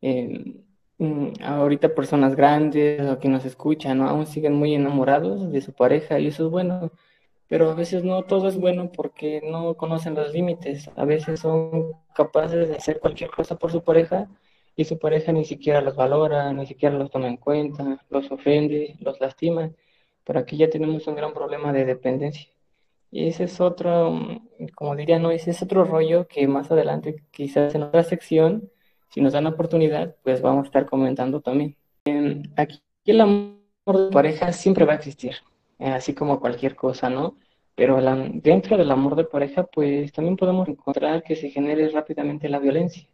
eh, 0.02 0.62
mm, 0.98 1.42
ahorita 1.42 1.94
personas 1.94 2.36
grandes 2.36 3.06
o 3.10 3.18
que 3.18 3.28
nos 3.28 3.44
escuchan, 3.46 3.98
¿no? 3.98 4.08
Aún 4.08 4.26
siguen 4.26 4.54
muy 4.54 4.74
enamorados 4.74 5.50
de 5.50 5.60
su 5.62 5.72
pareja 5.72 6.18
y 6.20 6.28
eso 6.28 6.46
es 6.46 6.50
bueno 6.50 6.92
pero 7.50 7.68
a 7.68 7.74
veces 7.74 8.04
no 8.04 8.22
todo 8.22 8.46
es 8.46 8.56
bueno 8.56 8.92
porque 8.92 9.42
no 9.44 9.74
conocen 9.76 10.14
los 10.14 10.32
límites. 10.32 10.88
A 10.94 11.04
veces 11.04 11.40
son 11.40 11.94
capaces 12.14 12.68
de 12.68 12.76
hacer 12.76 13.00
cualquier 13.00 13.30
cosa 13.30 13.58
por 13.58 13.72
su 13.72 13.82
pareja 13.82 14.28
y 14.76 14.84
su 14.84 15.00
pareja 15.00 15.32
ni 15.32 15.44
siquiera 15.44 15.80
los 15.80 15.96
valora, 15.96 16.52
ni 16.52 16.64
siquiera 16.64 16.96
los 16.96 17.10
toma 17.10 17.26
en 17.26 17.38
cuenta, 17.38 18.06
los 18.08 18.30
ofende, 18.30 18.94
los 19.00 19.20
lastima. 19.20 19.72
Pero 20.22 20.38
aquí 20.38 20.56
ya 20.56 20.70
tenemos 20.70 21.08
un 21.08 21.16
gran 21.16 21.34
problema 21.34 21.72
de 21.72 21.84
dependencia. 21.86 22.48
Y 23.10 23.26
ese 23.26 23.44
es 23.44 23.60
otro, 23.60 24.16
como 24.76 24.94
diría, 24.94 25.18
no, 25.18 25.32
ese 25.32 25.50
es 25.50 25.60
otro 25.60 25.82
rollo 25.84 26.28
que 26.28 26.46
más 26.46 26.70
adelante, 26.70 27.24
quizás 27.32 27.74
en 27.74 27.82
otra 27.82 28.04
sección, 28.04 28.70
si 29.08 29.20
nos 29.20 29.32
dan 29.32 29.42
la 29.44 29.50
oportunidad, 29.50 30.14
pues 30.22 30.40
vamos 30.40 30.64
a 30.64 30.66
estar 30.66 30.86
comentando 30.86 31.40
también. 31.40 31.76
Aquí 32.56 32.80
el 33.06 33.20
amor 33.20 33.56
de 33.86 34.10
pareja 34.12 34.52
siempre 34.52 34.84
va 34.84 34.92
a 34.92 34.96
existir 34.96 35.34
eh, 35.80 35.90
así 35.90 36.14
como 36.14 36.40
cualquier 36.40 36.76
cosa, 36.76 37.10
¿no? 37.10 37.36
Pero 37.74 37.98
dentro 38.34 38.76
del 38.76 38.90
amor 38.90 39.16
de 39.16 39.24
pareja, 39.24 39.64
pues 39.64 40.12
también 40.12 40.36
podemos 40.36 40.68
encontrar 40.68 41.22
que 41.22 41.36
se 41.36 41.50
genere 41.50 41.88
rápidamente 41.88 42.48
la 42.48 42.58
violencia. 42.58 43.08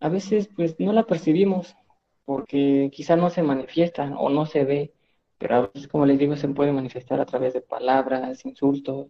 A 0.00 0.08
veces, 0.08 0.48
pues 0.54 0.78
no 0.80 0.92
la 0.92 1.04
percibimos 1.06 1.76
porque 2.24 2.90
quizá 2.92 3.16
no 3.16 3.30
se 3.30 3.42
manifiesta 3.42 4.04
o 4.18 4.28
no 4.30 4.46
se 4.46 4.64
ve, 4.64 4.92
pero 5.38 5.54
a 5.56 5.60
veces, 5.68 5.88
como 5.88 6.06
les 6.06 6.18
digo, 6.18 6.34
se 6.36 6.48
puede 6.48 6.72
manifestar 6.72 7.20
a 7.20 7.26
través 7.26 7.54
de 7.54 7.60
palabras, 7.60 8.44
insultos. 8.44 9.08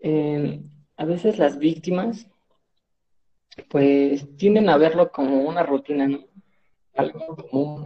Em, 0.00 0.68
a 0.96 1.04
veces 1.04 1.38
las 1.38 1.58
víctimas, 1.58 2.28
pues 3.68 4.26
tienden 4.36 4.68
a 4.68 4.76
verlo 4.76 5.12
como 5.12 5.42
una 5.42 5.62
rutina, 5.62 6.08
¿no? 6.08 6.24
Algo 6.96 7.36
común, 7.36 7.84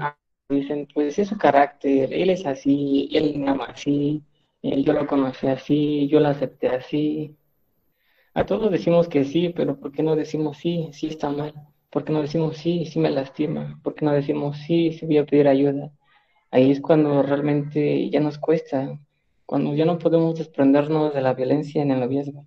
dicen, 0.49 0.87
pues 0.93 1.19
es 1.19 1.29
su 1.29 1.39
carácter, 1.39 2.13
él 2.13 2.31
es 2.31 2.45
así, 2.47 3.09
él 3.13 3.39
me 3.39 3.51
ama 3.51 3.67
así, 3.67 4.23
yo 4.63 4.93
lo 4.93 5.07
conocí 5.07 5.47
así, 5.47 6.09
yo 6.09 6.21
lo 6.21 6.29
acepté 6.29 6.69
así. 6.69 7.37
A 8.35 8.45
todos 8.45 8.71
decimos 8.71 9.09
que 9.09 9.25
sí, 9.25 9.51
pero 9.51 9.79
¿por 9.79 9.93
qué 9.93 10.03
no 10.03 10.17
decimos 10.17 10.59
sí, 10.59 10.89
sí 10.93 11.07
está 11.09 11.31
mal? 11.31 11.55
¿Por 11.91 12.05
qué 12.05 12.13
no 12.13 12.23
decimos 12.23 12.57
sí, 12.57 12.85
sí 12.87 12.99
me 12.99 13.11
lastima? 13.11 13.81
¿Por 13.83 13.95
qué 13.95 14.05
no 14.05 14.13
decimos 14.13 14.59
sí, 14.67 14.93
sí 14.93 15.07
voy 15.07 15.19
a 15.19 15.27
pedir 15.27 15.49
ayuda? 15.49 15.93
Ahí 16.51 16.71
es 16.71 16.81
cuando 16.81 17.23
realmente 17.23 18.11
ya 18.11 18.21
nos 18.21 18.39
cuesta, 18.39 18.99
cuando 19.47 19.75
ya 19.75 19.85
no 19.85 19.99
podemos 19.99 20.39
desprendernos 20.39 21.15
de 21.15 21.23
la 21.23 21.35
violencia 21.35 21.83
en 21.83 21.91
el 21.91 22.01
noviazgo. 22.01 22.47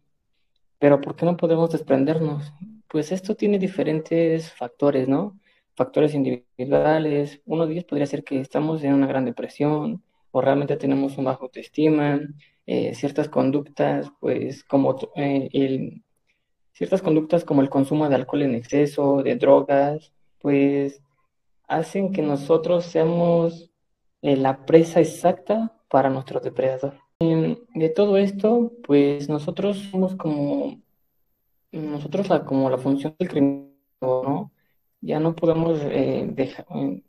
Pero 0.80 1.02
¿por 1.02 1.16
qué 1.16 1.26
no 1.26 1.38
podemos 1.38 1.72
desprendernos? 1.72 2.54
Pues 2.88 3.12
esto 3.12 3.36
tiene 3.36 3.60
diferentes 3.60 4.52
factores, 4.52 5.08
¿no? 5.08 5.40
Factores 5.78 6.14
individuales. 6.14 7.42
Uno 7.46 7.66
de 7.66 7.74
ellos 7.74 7.86
podría 7.86 8.08
ser 8.08 8.24
que 8.24 8.40
estamos 8.42 8.84
en 8.84 8.94
una 8.94 9.08
gran 9.08 9.26
depresión 9.26 10.04
o 10.32 10.42
realmente 10.42 10.76
tenemos 10.76 11.18
un 11.18 11.26
bajo 11.26 11.46
autoestima, 11.46 12.20
eh, 12.66 12.94
ciertas 12.96 13.30
conductas, 13.30 14.12
pues 14.20 14.64
como 14.64 14.98
eh, 15.16 15.50
el, 15.54 16.04
ciertas 16.74 17.02
conductas 17.02 17.46
como 17.46 17.62
el 17.62 17.70
consumo 17.70 18.10
de 18.10 18.16
alcohol 18.16 18.42
en 18.42 18.56
exceso, 18.56 19.24
de 19.24 19.36
drogas, 19.36 20.12
pues 20.40 21.02
hacen 21.68 22.12
que 22.12 22.22
nosotros 22.22 22.86
seamos 22.86 23.72
eh, 24.22 24.36
la 24.36 24.66
presa 24.66 25.00
exacta 25.00 25.74
para 25.90 26.10
nuestro 26.10 26.40
depredador. 26.40 26.96
de 27.20 27.90
todo 27.96 28.18
esto, 28.18 28.74
pues 28.84 29.30
nosotros 29.30 29.78
somos 29.92 30.16
como 30.16 30.80
nosotros 31.72 32.28
como 32.46 32.70
la 32.70 32.78
función 32.78 33.16
del 33.20 33.30
crimen, 33.30 33.74
¿no? 34.02 34.52
Ya 35.02 35.20
no 35.20 35.36
podemos 35.36 35.80
eh, 35.84 36.28
dejar, 36.30 36.66
eh, 36.76 37.02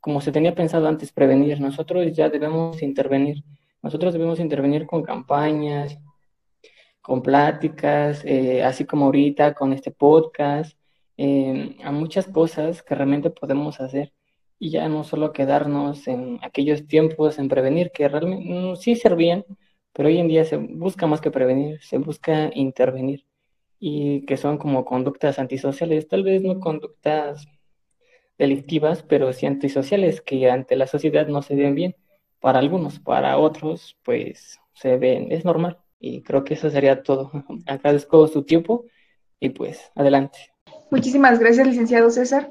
como 0.00 0.20
se 0.20 0.32
tenía 0.32 0.54
pensado 0.54 0.88
antes, 0.88 1.12
prevenir. 1.12 1.60
Nosotros 1.60 2.14
ya 2.14 2.28
debemos 2.28 2.82
intervenir. 2.82 3.44
Nosotros 3.82 4.12
debemos 4.12 4.40
intervenir 4.40 4.86
con 4.86 5.02
campañas, 5.02 5.98
con 7.02 7.22
pláticas, 7.22 8.24
eh, 8.24 8.62
así 8.62 8.84
como 8.86 9.06
ahorita 9.06 9.54
con 9.54 9.72
este 9.72 9.90
podcast, 9.90 10.78
a 11.84 11.92
muchas 11.92 12.26
cosas 12.26 12.82
que 12.82 12.94
realmente 12.94 13.30
podemos 13.30 13.80
hacer 13.80 14.12
y 14.58 14.70
ya 14.70 14.88
no 14.88 15.04
solo 15.04 15.32
quedarnos 15.32 16.08
en 16.08 16.38
aquellos 16.42 16.86
tiempos 16.86 17.38
en 17.38 17.48
prevenir 17.48 17.92
que 17.92 18.08
realmente 18.08 18.52
mm, 18.52 18.76
sí 18.76 18.96
servían, 18.96 19.44
pero 19.92 20.08
hoy 20.08 20.18
en 20.18 20.28
día 20.28 20.44
se 20.44 20.56
busca 20.56 21.06
más 21.06 21.20
que 21.20 21.30
prevenir, 21.30 21.80
se 21.82 21.98
busca 21.98 22.50
intervenir 22.54 23.24
y 23.86 24.24
que 24.24 24.38
son 24.38 24.56
como 24.56 24.86
conductas 24.86 25.38
antisociales, 25.38 26.08
tal 26.08 26.22
vez 26.22 26.40
no 26.40 26.58
conductas 26.58 27.46
delictivas, 28.38 29.02
pero 29.02 29.30
sí 29.34 29.44
antisociales, 29.44 30.22
que 30.22 30.50
ante 30.50 30.74
la 30.74 30.86
sociedad 30.86 31.26
no 31.26 31.42
se 31.42 31.54
ven 31.54 31.74
bien. 31.74 31.94
Para 32.40 32.60
algunos, 32.60 32.98
para 32.98 33.36
otros, 33.36 33.98
pues 34.02 34.58
se 34.72 34.96
ven, 34.96 35.30
es 35.30 35.44
normal. 35.44 35.80
Y 36.00 36.22
creo 36.22 36.44
que 36.44 36.54
eso 36.54 36.70
sería 36.70 37.02
todo. 37.02 37.30
Agradezco 37.66 38.26
su 38.26 38.44
tiempo 38.44 38.86
y 39.38 39.50
pues 39.50 39.92
adelante. 39.94 40.38
Muchísimas 40.90 41.38
gracias, 41.38 41.66
licenciado 41.66 42.08
César. 42.08 42.50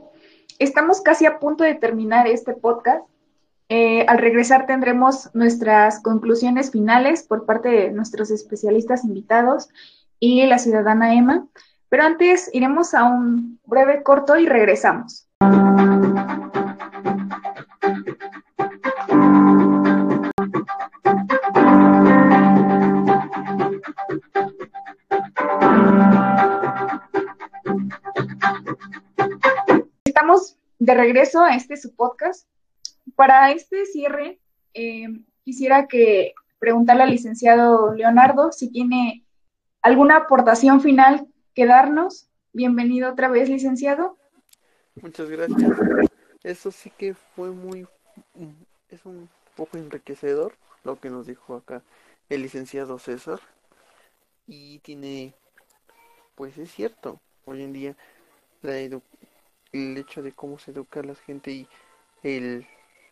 Estamos 0.59 1.01
casi 1.01 1.25
a 1.25 1.39
punto 1.39 1.63
de 1.63 1.73
terminar 1.73 2.27
este 2.27 2.53
podcast. 2.53 3.07
Eh, 3.69 4.05
al 4.07 4.19
regresar 4.19 4.67
tendremos 4.67 5.31
nuestras 5.33 5.99
conclusiones 6.03 6.69
finales 6.69 7.23
por 7.23 7.47
parte 7.47 7.69
de 7.69 7.91
nuestros 7.91 8.29
especialistas 8.29 9.03
invitados 9.03 9.69
y 10.23 10.45
la 10.45 10.57
ciudadana 10.57 11.15
Emma. 11.15 11.45
Pero 11.89 12.03
antes 12.03 12.49
iremos 12.53 12.93
a 12.93 13.03
un 13.03 13.59
breve 13.65 14.03
corto 14.03 14.37
y 14.37 14.45
regresamos. 14.45 15.27
Estamos 30.05 30.55
de 30.79 30.93
regreso 30.93 31.43
a 31.43 31.55
este 31.55 31.75
su 31.75 31.93
podcast. 31.97 32.47
Para 33.17 33.51
este 33.51 33.85
cierre, 33.85 34.39
eh, 34.73 35.07
quisiera 35.43 35.87
que 35.87 36.33
preguntarle 36.59 37.03
al 37.03 37.11
licenciado 37.11 37.93
Leonardo 37.93 38.53
si 38.53 38.71
tiene 38.71 39.22
¿Alguna 39.83 40.15
aportación 40.15 40.79
final 40.79 41.27
que 41.53 41.65
darnos? 41.65 42.29
Bienvenido 42.53 43.11
otra 43.11 43.27
vez, 43.27 43.49
licenciado. 43.49 44.17
Muchas 44.95 45.29
gracias. 45.29 45.71
Eso 46.41 46.71
sí 46.71 46.89
que 46.97 47.13
fue 47.13 47.51
muy, 47.51 47.85
es 48.89 49.05
un 49.05 49.29
poco 49.57 49.77
enriquecedor 49.77 50.55
lo 50.85 50.99
que 50.99 51.09
nos 51.09 51.27
dijo 51.27 51.55
acá 51.55 51.83
el 52.29 52.43
licenciado 52.43 52.97
César. 52.97 53.41
Y 54.47 54.79
tiene, 54.79 55.33
pues 56.35 56.57
es 56.57 56.71
cierto, 56.71 57.19
hoy 57.45 57.63
en 57.63 57.73
día 57.73 57.95
la 58.61 58.77
el 58.77 59.01
hecho 59.97 60.23
de 60.23 60.31
cómo 60.31 60.59
se 60.59 60.71
educa 60.71 61.01
a 61.01 61.03
la 61.03 61.15
gente 61.15 61.51
y 61.51 61.67
el 62.23 62.65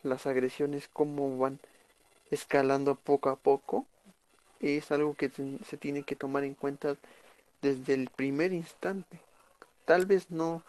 las 0.04 0.26
agresiones, 0.26 0.88
cómo 0.88 1.38
van 1.38 1.60
escalando 2.32 2.96
poco 2.96 3.30
a 3.30 3.36
poco, 3.36 3.86
es 4.62 4.92
algo 4.92 5.16
que 5.16 5.30
se 5.30 5.78
tiene 5.78 6.04
que 6.04 6.16
tomar 6.16 6.44
en 6.44 6.54
cuenta 6.54 6.96
desde 7.62 7.94
el 7.94 8.10
primer 8.10 8.54
instante. 8.54 9.20
Tal 9.86 10.06
vez 10.06 10.30
no, 10.30 10.64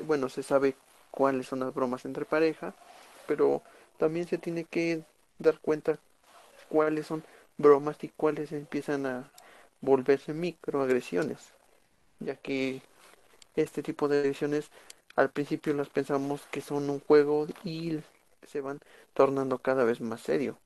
bueno, 0.00 0.28
se 0.28 0.42
sabe 0.42 0.74
cuáles 1.10 1.46
son 1.46 1.60
las 1.60 1.74
bromas 1.74 2.04
entre 2.04 2.24
pareja, 2.24 2.74
pero 3.26 3.62
también 3.98 4.26
se 4.26 4.38
tiene 4.38 4.64
que 4.64 5.02
dar 5.38 5.58
cuenta 5.60 5.98
cuáles 6.68 7.06
son 7.06 7.22
bromas 7.58 8.02
y 8.02 8.08
cuáles 8.08 8.52
empiezan 8.52 9.06
a 9.06 9.30
volverse 9.80 10.32
microagresiones, 10.32 11.38
ya 12.20 12.36
que 12.36 12.82
este 13.54 13.82
tipo 13.82 14.08
de 14.08 14.20
agresiones 14.20 14.70
al 15.14 15.30
principio 15.30 15.72
las 15.74 15.88
pensamos 15.88 16.42
que 16.50 16.60
son 16.60 16.90
un 16.90 17.00
juego 17.00 17.46
y 17.64 18.00
se 18.46 18.60
van 18.60 18.80
tornando 19.14 19.58
cada 19.58 19.84
vez 19.84 20.00
más 20.00 20.20
serio, 20.20 20.58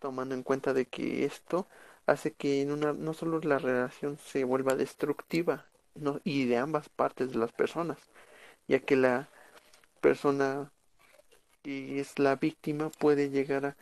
tomando 0.00 0.34
en 0.34 0.42
cuenta 0.42 0.74
de 0.74 0.86
que 0.86 1.24
esto 1.24 1.66
hace 2.06 2.32
que 2.32 2.62
en 2.62 2.72
una, 2.72 2.92
no 2.92 3.14
solo 3.14 3.40
la 3.40 3.58
relación 3.58 4.18
se 4.18 4.44
vuelva 4.44 4.74
destructiva 4.74 5.66
no, 5.94 6.20
y 6.24 6.46
de 6.46 6.56
ambas 6.56 6.88
partes 6.88 7.32
de 7.32 7.38
las 7.38 7.52
personas, 7.52 7.98
ya 8.68 8.80
que 8.80 8.96
la 8.96 9.28
persona 10.00 10.70
que 11.62 12.00
es 12.00 12.18
la 12.18 12.36
víctima 12.36 12.90
puede 12.90 13.30
llegar 13.30 13.66
a 13.66 13.76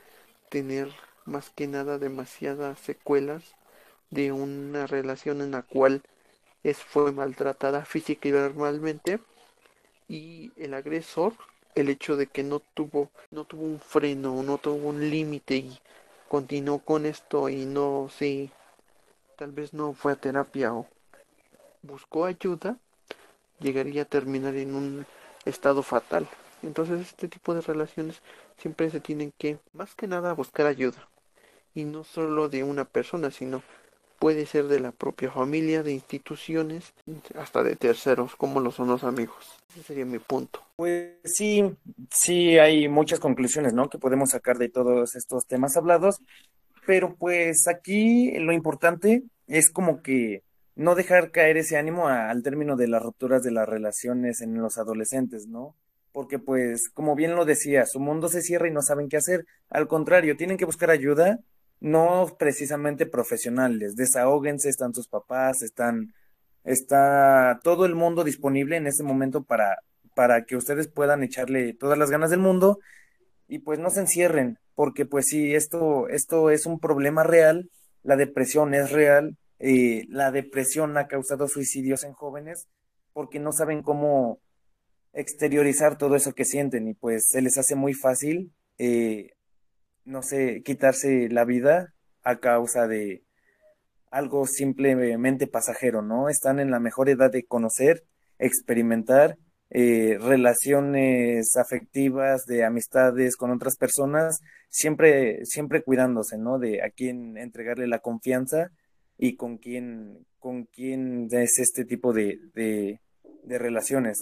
tener 0.51 0.93
más 1.25 1.51
que 1.51 1.67
nada 1.67 1.99
demasiadas 1.99 2.79
secuelas 2.81 3.43
de 4.11 4.33
una 4.33 4.87
relación 4.87 5.41
en 5.41 5.53
la 5.53 5.63
cual 5.63 6.03
es, 6.63 6.79
fue 6.79 7.13
maltratada 7.13 7.85
física 7.85 8.29
y 8.29 8.33
verbalmente 8.33 9.21
y 10.09 10.53
el 10.57 10.75
agresor 10.75 11.35
el 11.75 11.89
hecho 11.91 12.17
de 12.17 12.27
que 12.27 12.43
no 12.43 12.61
tuvo 12.61 13.11
no 13.31 13.45
tuvo 13.45 13.65
un 13.65 13.79
freno 13.81 14.43
no 14.43 14.59
tuvo 14.59 14.89
un 14.89 15.11
límite 15.11 15.57
y 15.57 15.79
continuó 16.29 16.79
con 16.81 17.07
esto 17.07 17.49
y 17.49 17.65
no 17.65 18.09
sí 18.11 18.51
tal 19.37 19.53
vez 19.53 19.73
no 19.73 19.93
fue 19.95 20.13
a 20.13 20.17
terapia 20.17 20.75
o 20.75 20.87
buscó 21.83 22.25
ayuda 22.25 22.77
llegaría 23.61 24.03
a 24.03 24.05
terminar 24.05 24.55
en 24.57 24.75
un 24.75 25.07
estado 25.45 25.83
fatal. 25.83 26.29
Entonces 26.63 27.01
este 27.01 27.29
tipo 27.29 27.55
de 27.55 27.61
relaciones 27.61 28.21
siempre 28.57 28.91
se 28.91 29.01
tienen 29.01 29.33
que 29.37 29.59
más 29.73 29.95
que 29.95 30.07
nada 30.07 30.33
buscar 30.33 30.67
ayuda. 30.67 31.09
Y 31.75 31.85
no 31.85 32.05
solo 32.05 32.49
de 32.49 32.65
una 32.65 32.85
persona 32.85 33.31
sino 33.31 33.63
puede 34.19 34.47
ser 34.47 34.67
de 34.69 34.81
la 34.81 34.93
propia 34.93 35.31
familia, 35.31 35.83
de 35.83 35.93
instituciones, 35.93 36.93
hasta 37.37 37.63
de 37.63 37.77
terceros, 37.77 38.37
como 38.37 38.61
lo 38.61 38.71
son 38.71 38.89
los 38.89 39.05
amigos. 39.05 39.59
Ese 39.71 39.83
sería 39.83 40.05
mi 40.05 40.19
punto. 40.19 40.61
Pues 40.77 41.13
sí, 41.25 41.77
sí 42.11 42.59
hay 42.59 42.89
muchas 42.89 43.21
conclusiones, 43.21 43.75
¿no? 43.75 43.89
Que 43.89 43.99
podemos 43.99 44.31
sacar 44.31 44.59
de 44.59 44.69
todos 44.69 45.15
estos 45.15 45.47
temas 45.47 45.77
hablados, 45.77 46.21
pero 46.87 47.15
pues 47.17 47.69
aquí 47.69 48.33
lo 48.39 48.53
importante 48.53 49.23
es 49.47 49.71
como 49.71 50.03
que 50.03 50.43
no 50.75 50.95
dejar 50.95 51.31
caer 51.31 51.57
ese 51.57 51.77
ánimo 51.77 52.09
al 52.09 52.43
término 52.43 52.77
de 52.77 52.89
las 52.89 53.03
rupturas 53.03 53.43
de 53.43 53.51
las 53.51 53.69
relaciones 53.69 54.41
en 54.41 54.55
los 54.61 54.79
adolescentes, 54.79 55.47
¿no? 55.47 55.75
Porque 56.13 56.39
pues, 56.39 56.89
como 56.95 57.15
bien 57.15 57.35
lo 57.35 57.45
decía, 57.45 57.85
su 57.85 58.01
mundo 58.01 58.29
se 58.29 58.43
cierra 58.43 58.69
y 58.69 58.73
no 58.73 58.83
saben 58.83 59.09
qué 59.09 59.17
hacer. 59.17 59.45
Al 59.71 59.89
contrario, 59.89 60.37
tienen 60.37 60.57
que 60.57 60.65
buscar 60.65 60.91
ayuda 60.91 61.41
no 61.81 62.37
precisamente 62.39 63.07
profesionales, 63.07 63.97
desahóguense, 63.97 64.69
están 64.69 64.95
sus 64.95 65.09
papás, 65.09 65.63
están, 65.63 66.15
está 66.65 67.61
todo 67.63 67.87
el 67.87 67.95
mundo 67.95 68.25
disponible 68.25 68.77
en 68.77 68.87
este 68.87 69.03
momento 69.03 69.45
para, 69.45 69.79
para 70.15 70.45
que 70.45 70.57
ustedes 70.57 70.89
puedan 70.89 71.23
echarle 71.23 71.75
todas 71.75 71.99
las 71.99 72.11
ganas 72.11 72.31
del 72.31 72.41
mundo 72.41 72.79
y 73.47 73.61
pues 73.61 73.79
no 73.79 73.91
se 73.91 74.01
encierren, 74.01 74.59
porque 74.75 75.07
pues 75.07 75.27
sí, 75.27 75.55
esto, 75.55 76.09
esto 76.09 76.51
es 76.51 76.67
un 76.67 76.81
problema 76.81 77.23
real, 77.23 77.71
la 78.03 78.17
depresión 78.17 78.75
es 78.75 78.91
real, 78.91 79.37
eh, 79.59 80.05
la 80.09 80.31
depresión 80.31 80.97
ha 80.97 81.09
causado 81.09 81.49
suicidios 81.49 82.05
en 82.05 82.13
jóvenes 82.13 82.69
porque 83.13 83.41
no 83.41 83.53
saben 83.53 83.83
cómo 83.83 84.39
exteriorizar 85.13 85.99
todo 85.99 86.15
eso 86.15 86.33
que 86.33 86.45
sienten 86.45 86.87
y 86.89 86.95
pues 86.95 87.27
se 87.29 87.43
les 87.43 87.59
hace 87.59 87.75
muy 87.75 87.95
fácil 87.95 88.53
eh, 88.79 89.31
no 90.09 90.23
sé, 90.23 90.63
quitarse 90.65 91.29
la 91.29 91.45
vida 91.45 91.93
a 92.23 92.41
causa 92.41 92.89
de 92.89 93.25
algo 94.11 94.47
simplemente 94.47 95.47
pasajero, 95.47 96.01
¿no? 96.01 96.31
Están 96.31 96.61
en 96.61 96.71
la 96.71 96.81
mejor 96.81 97.11
edad 97.11 97.31
de 97.31 97.45
conocer, 97.45 98.05
experimentar 98.39 99.37
eh, 99.69 100.17
relaciones 100.19 101.57
afectivas, 101.57 102.47
de 102.47 102.65
amistades 102.65 103.37
con 103.37 103.51
otras 103.51 103.77
personas, 103.77 104.41
siempre, 104.71 105.45
siempre 105.45 105.83
cuidándose, 105.83 106.39
¿no? 106.39 106.59
De 106.59 106.83
a 106.83 106.89
quién 106.89 107.37
entregarle 107.37 107.87
la 107.87 107.99
confianza 107.99 108.71
y 109.19 109.37
con 109.37 109.59
quién, 109.59 110.27
con 110.39 110.65
quién 110.65 111.29
es 111.33 111.59
este 111.59 111.85
tipo 111.85 112.15
de, 112.15 112.39
de, 112.55 113.03
de 113.43 113.59
relaciones. 113.59 114.21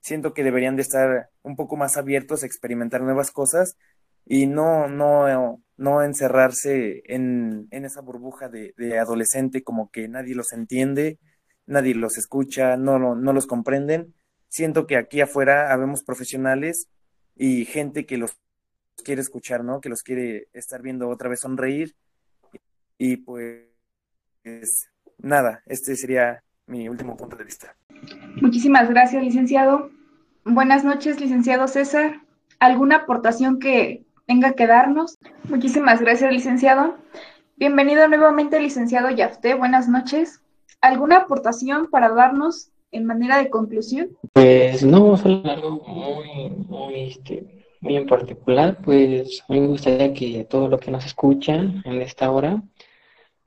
Siento 0.00 0.34
que 0.34 0.42
deberían 0.42 0.74
de 0.74 0.82
estar 0.82 1.28
un 1.42 1.54
poco 1.54 1.76
más 1.76 1.96
abiertos 1.96 2.42
a 2.42 2.46
experimentar 2.46 3.02
nuevas 3.02 3.30
cosas 3.30 3.76
y 4.32 4.46
no, 4.46 4.86
no, 4.86 5.60
no 5.76 6.02
encerrarse 6.04 7.02
en, 7.06 7.66
en 7.72 7.84
esa 7.84 8.00
burbuja 8.00 8.48
de, 8.48 8.72
adolescente 8.96 9.64
como 9.64 9.90
que 9.90 10.06
nadie 10.06 10.36
los 10.36 10.52
entiende, 10.52 11.18
nadie 11.66 11.96
los 11.96 12.16
escucha, 12.16 12.76
no, 12.76 13.00
no 13.16 13.32
los 13.32 13.48
comprenden. 13.48 14.14
Siento 14.46 14.86
que 14.86 14.96
aquí 14.96 15.20
afuera 15.20 15.72
habemos 15.72 16.04
profesionales 16.04 16.86
y 17.34 17.64
gente 17.64 18.06
que 18.06 18.18
los 18.18 18.38
quiere 19.04 19.20
escuchar, 19.20 19.64
¿no? 19.64 19.80
Que 19.80 19.88
los 19.88 20.02
quiere 20.04 20.46
estar 20.52 20.80
viendo 20.80 21.08
otra 21.08 21.28
vez 21.28 21.40
sonreír. 21.40 21.96
Y 22.98 23.16
pues 23.16 23.66
nada, 25.18 25.64
este 25.66 25.96
sería 25.96 26.44
mi 26.68 26.88
último 26.88 27.16
punto 27.16 27.34
de 27.34 27.42
vista. 27.42 27.74
Muchísimas 28.40 28.88
gracias, 28.88 29.24
licenciado. 29.24 29.90
Buenas 30.44 30.84
noches, 30.84 31.20
licenciado 31.20 31.66
César. 31.66 32.20
¿Alguna 32.60 32.96
aportación 32.96 33.58
que 33.58 34.04
tenga 34.30 34.52
que 34.52 34.68
darnos. 34.68 35.18
Muchísimas 35.48 36.00
gracias, 36.00 36.32
licenciado. 36.32 36.94
Bienvenido 37.56 38.06
nuevamente, 38.06 38.60
licenciado 38.60 39.10
Yafté. 39.10 39.54
Buenas 39.54 39.88
noches. 39.88 40.40
¿Alguna 40.80 41.16
aportación 41.16 41.90
para 41.90 42.10
darnos 42.10 42.70
en 42.92 43.06
manera 43.06 43.38
de 43.38 43.50
conclusión? 43.50 44.16
Pues 44.32 44.84
no, 44.84 45.16
solo 45.16 45.42
algo 45.50 45.82
muy, 45.84 46.48
muy, 46.68 47.00
este, 47.10 47.44
muy 47.80 47.96
en 47.96 48.06
particular. 48.06 48.78
Pues 48.84 49.42
a 49.48 49.52
mí 49.52 49.62
me 49.62 49.66
gustaría 49.66 50.14
que 50.14 50.44
todo 50.44 50.68
lo 50.68 50.78
que 50.78 50.92
nos 50.92 51.04
escucha 51.04 51.54
en 51.56 52.00
esta 52.00 52.30
hora, 52.30 52.62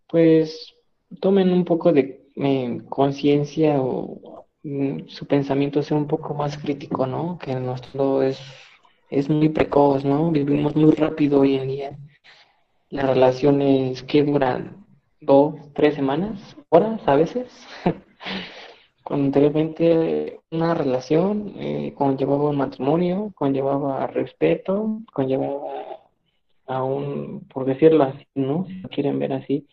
pues 0.09 0.75
tomen 1.21 1.53
un 1.53 1.63
poco 1.63 1.93
de 1.93 2.27
eh, 2.35 2.81
conciencia 2.89 3.81
o 3.81 4.47
mm, 4.63 5.07
su 5.07 5.27
pensamiento 5.27 5.81
sea 5.81 5.95
un 5.95 6.07
poco 6.07 6.33
más 6.33 6.57
crítico, 6.57 7.07
¿no? 7.07 7.37
Que 7.37 7.55
nuestro 7.55 8.21
es 8.21 8.37
es 9.13 9.29
muy 9.29 9.49
precoz, 9.49 10.03
¿no? 10.03 10.31
Vivimos 10.31 10.75
muy 10.75 10.91
rápido 10.91 11.41
hoy 11.41 11.55
en 11.55 11.67
día. 11.67 11.97
Las 12.89 13.07
relaciones 13.07 14.03
que 14.03 14.23
duran 14.23 14.85
dos, 15.21 15.55
tres 15.73 15.95
semanas, 15.95 16.57
horas 16.69 17.01
a 17.07 17.15
veces. 17.15 17.47
Cuando 19.03 19.25
anteriormente 19.27 20.39
una 20.51 20.73
relación 20.73 21.53
eh, 21.57 21.93
conllevaba 21.95 22.49
un 22.49 22.57
matrimonio, 22.57 23.31
conllevaba 23.35 24.07
respeto, 24.07 25.01
conllevaba 25.13 25.99
a 26.67 26.83
un, 26.83 27.41
por 27.47 27.65
decirlo 27.65 28.05
así, 28.05 28.25
¿no? 28.35 28.65
Si 28.67 28.75
lo 28.79 28.89
quieren 28.89 29.19
ver 29.19 29.33
así, 29.33 29.67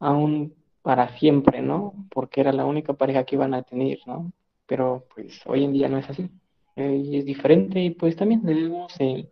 a 0.00 0.12
un 0.12 0.54
para 0.82 1.16
siempre, 1.18 1.62
¿no? 1.62 1.94
Porque 2.10 2.40
era 2.40 2.52
la 2.52 2.64
única 2.64 2.94
pareja 2.94 3.24
que 3.24 3.36
iban 3.36 3.54
a 3.54 3.62
tener, 3.62 3.98
¿no? 4.06 4.32
Pero 4.66 5.06
pues 5.14 5.40
hoy 5.46 5.64
en 5.64 5.72
día 5.72 5.88
no 5.88 5.98
es 5.98 6.08
así 6.10 6.30
y 6.76 7.18
es 7.18 7.24
diferente 7.24 7.80
y 7.80 7.90
pues 7.90 8.16
también 8.16 8.42
debemos 8.42 8.92
eh, 8.98 9.28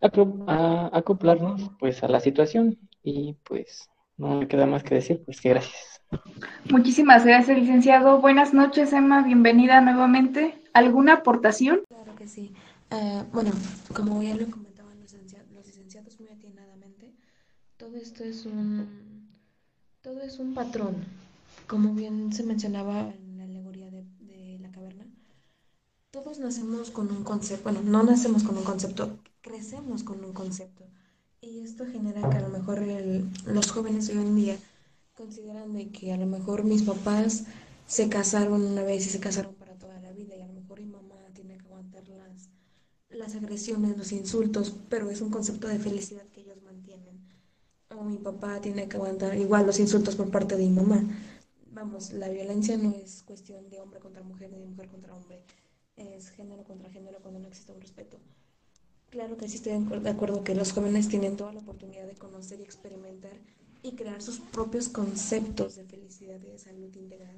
acoplarnos 0.00 1.70
pues 1.78 2.02
a 2.02 2.08
la 2.08 2.20
situación 2.20 2.78
y 3.02 3.34
pues 3.44 3.90
no 4.16 4.40
me 4.40 4.48
queda 4.48 4.66
más 4.66 4.82
que 4.84 4.94
decir 4.94 5.22
pues 5.24 5.40
que 5.40 5.50
gracias. 5.50 6.00
Muchísimas 6.70 7.24
gracias 7.24 7.58
licenciado. 7.58 8.20
Buenas 8.20 8.54
noches 8.54 8.92
Emma, 8.92 9.22
bienvenida 9.22 9.80
nuevamente. 9.80 10.62
¿Alguna 10.72 11.14
aportación? 11.14 11.80
Claro 11.88 12.14
que 12.16 12.28
sí. 12.28 12.54
Uh, 12.90 13.24
bueno, 13.32 13.50
como 13.94 14.22
ya 14.22 14.36
lo 14.36 14.48
comentaban 14.50 15.00
los 15.00 15.12
licenciados, 15.12 15.50
los 15.52 15.66
licenciados 15.66 16.20
muy 16.20 16.28
atinadamente, 16.28 17.12
todo 17.76 17.96
esto 17.96 18.22
es 18.22 18.46
un 18.46 19.30
todo 20.02 20.20
es 20.22 20.38
un 20.38 20.54
patrón. 20.54 20.96
Como 21.66 21.94
bien 21.94 22.32
se 22.32 22.42
mencionaba 22.42 23.12
todos 26.12 26.38
nacemos 26.38 26.90
con 26.90 27.10
un 27.10 27.24
concepto, 27.24 27.64
bueno, 27.64 27.80
no 27.82 28.02
nacemos 28.02 28.42
con 28.42 28.58
un 28.58 28.64
concepto, 28.64 29.18
crecemos 29.40 30.04
con 30.04 30.22
un 30.22 30.34
concepto. 30.34 30.84
Y 31.40 31.60
esto 31.60 31.86
genera 31.86 32.28
que 32.28 32.36
a 32.36 32.42
lo 32.42 32.50
mejor 32.50 32.82
los 33.46 33.72
jóvenes 33.72 34.10
hoy 34.10 34.18
en 34.18 34.36
día 34.36 34.58
consideran 35.16 35.72
de 35.72 35.90
que 35.90 36.12
a 36.12 36.18
lo 36.18 36.26
mejor 36.26 36.64
mis 36.64 36.82
papás 36.82 37.44
se 37.86 38.10
casaron 38.10 38.62
una 38.62 38.82
vez 38.82 39.06
y 39.06 39.08
se 39.08 39.20
casaron 39.20 39.54
para 39.54 39.72
toda 39.78 39.98
la 40.00 40.12
vida 40.12 40.36
y 40.36 40.42
a 40.42 40.46
lo 40.46 40.52
mejor 40.52 40.80
mi 40.80 40.86
mamá 40.86 41.16
tiene 41.32 41.56
que 41.56 41.64
aguantar 41.64 42.06
las, 42.10 42.50
las 43.08 43.34
agresiones, 43.34 43.96
los 43.96 44.12
insultos, 44.12 44.74
pero 44.90 45.08
es 45.08 45.22
un 45.22 45.30
concepto 45.30 45.66
de 45.66 45.78
felicidad 45.78 46.26
que 46.28 46.42
ellos 46.42 46.62
mantienen. 46.62 47.26
O 47.96 48.04
mi 48.04 48.18
papá 48.18 48.60
tiene 48.60 48.86
que 48.86 48.98
aguantar 48.98 49.34
igual 49.38 49.64
los 49.64 49.80
insultos 49.80 50.14
por 50.14 50.30
parte 50.30 50.56
de 50.56 50.64
mi 50.64 50.70
mamá. 50.72 51.02
Vamos, 51.70 52.12
la 52.12 52.28
violencia 52.28 52.76
no 52.76 52.90
es 52.90 53.22
cuestión 53.22 53.70
de 53.70 53.80
hombre 53.80 53.98
contra 53.98 54.22
mujer 54.22 54.50
ni 54.52 54.58
de 54.58 54.66
mujer 54.66 54.88
contra 54.88 55.14
hombre, 55.14 55.42
es 55.96 56.30
género 56.30 56.64
contra 56.64 56.90
género 56.90 57.18
cuando 57.20 57.40
no 57.40 57.48
existe 57.48 57.72
un 57.72 57.80
respeto. 57.80 58.18
Claro 59.10 59.36
que 59.36 59.48
sí 59.48 59.56
estoy 59.56 59.84
de 60.00 60.10
acuerdo 60.10 60.42
que 60.42 60.54
los 60.54 60.72
jóvenes 60.72 61.08
tienen 61.08 61.36
toda 61.36 61.52
la 61.52 61.60
oportunidad 61.60 62.06
de 62.06 62.14
conocer 62.14 62.60
y 62.60 62.62
experimentar 62.62 63.32
y 63.82 63.92
crear 63.94 64.22
sus 64.22 64.40
propios 64.40 64.88
conceptos 64.88 65.76
de 65.76 65.84
felicidad 65.84 66.40
y 66.42 66.50
de 66.50 66.58
salud 66.58 66.94
integral. 66.96 67.36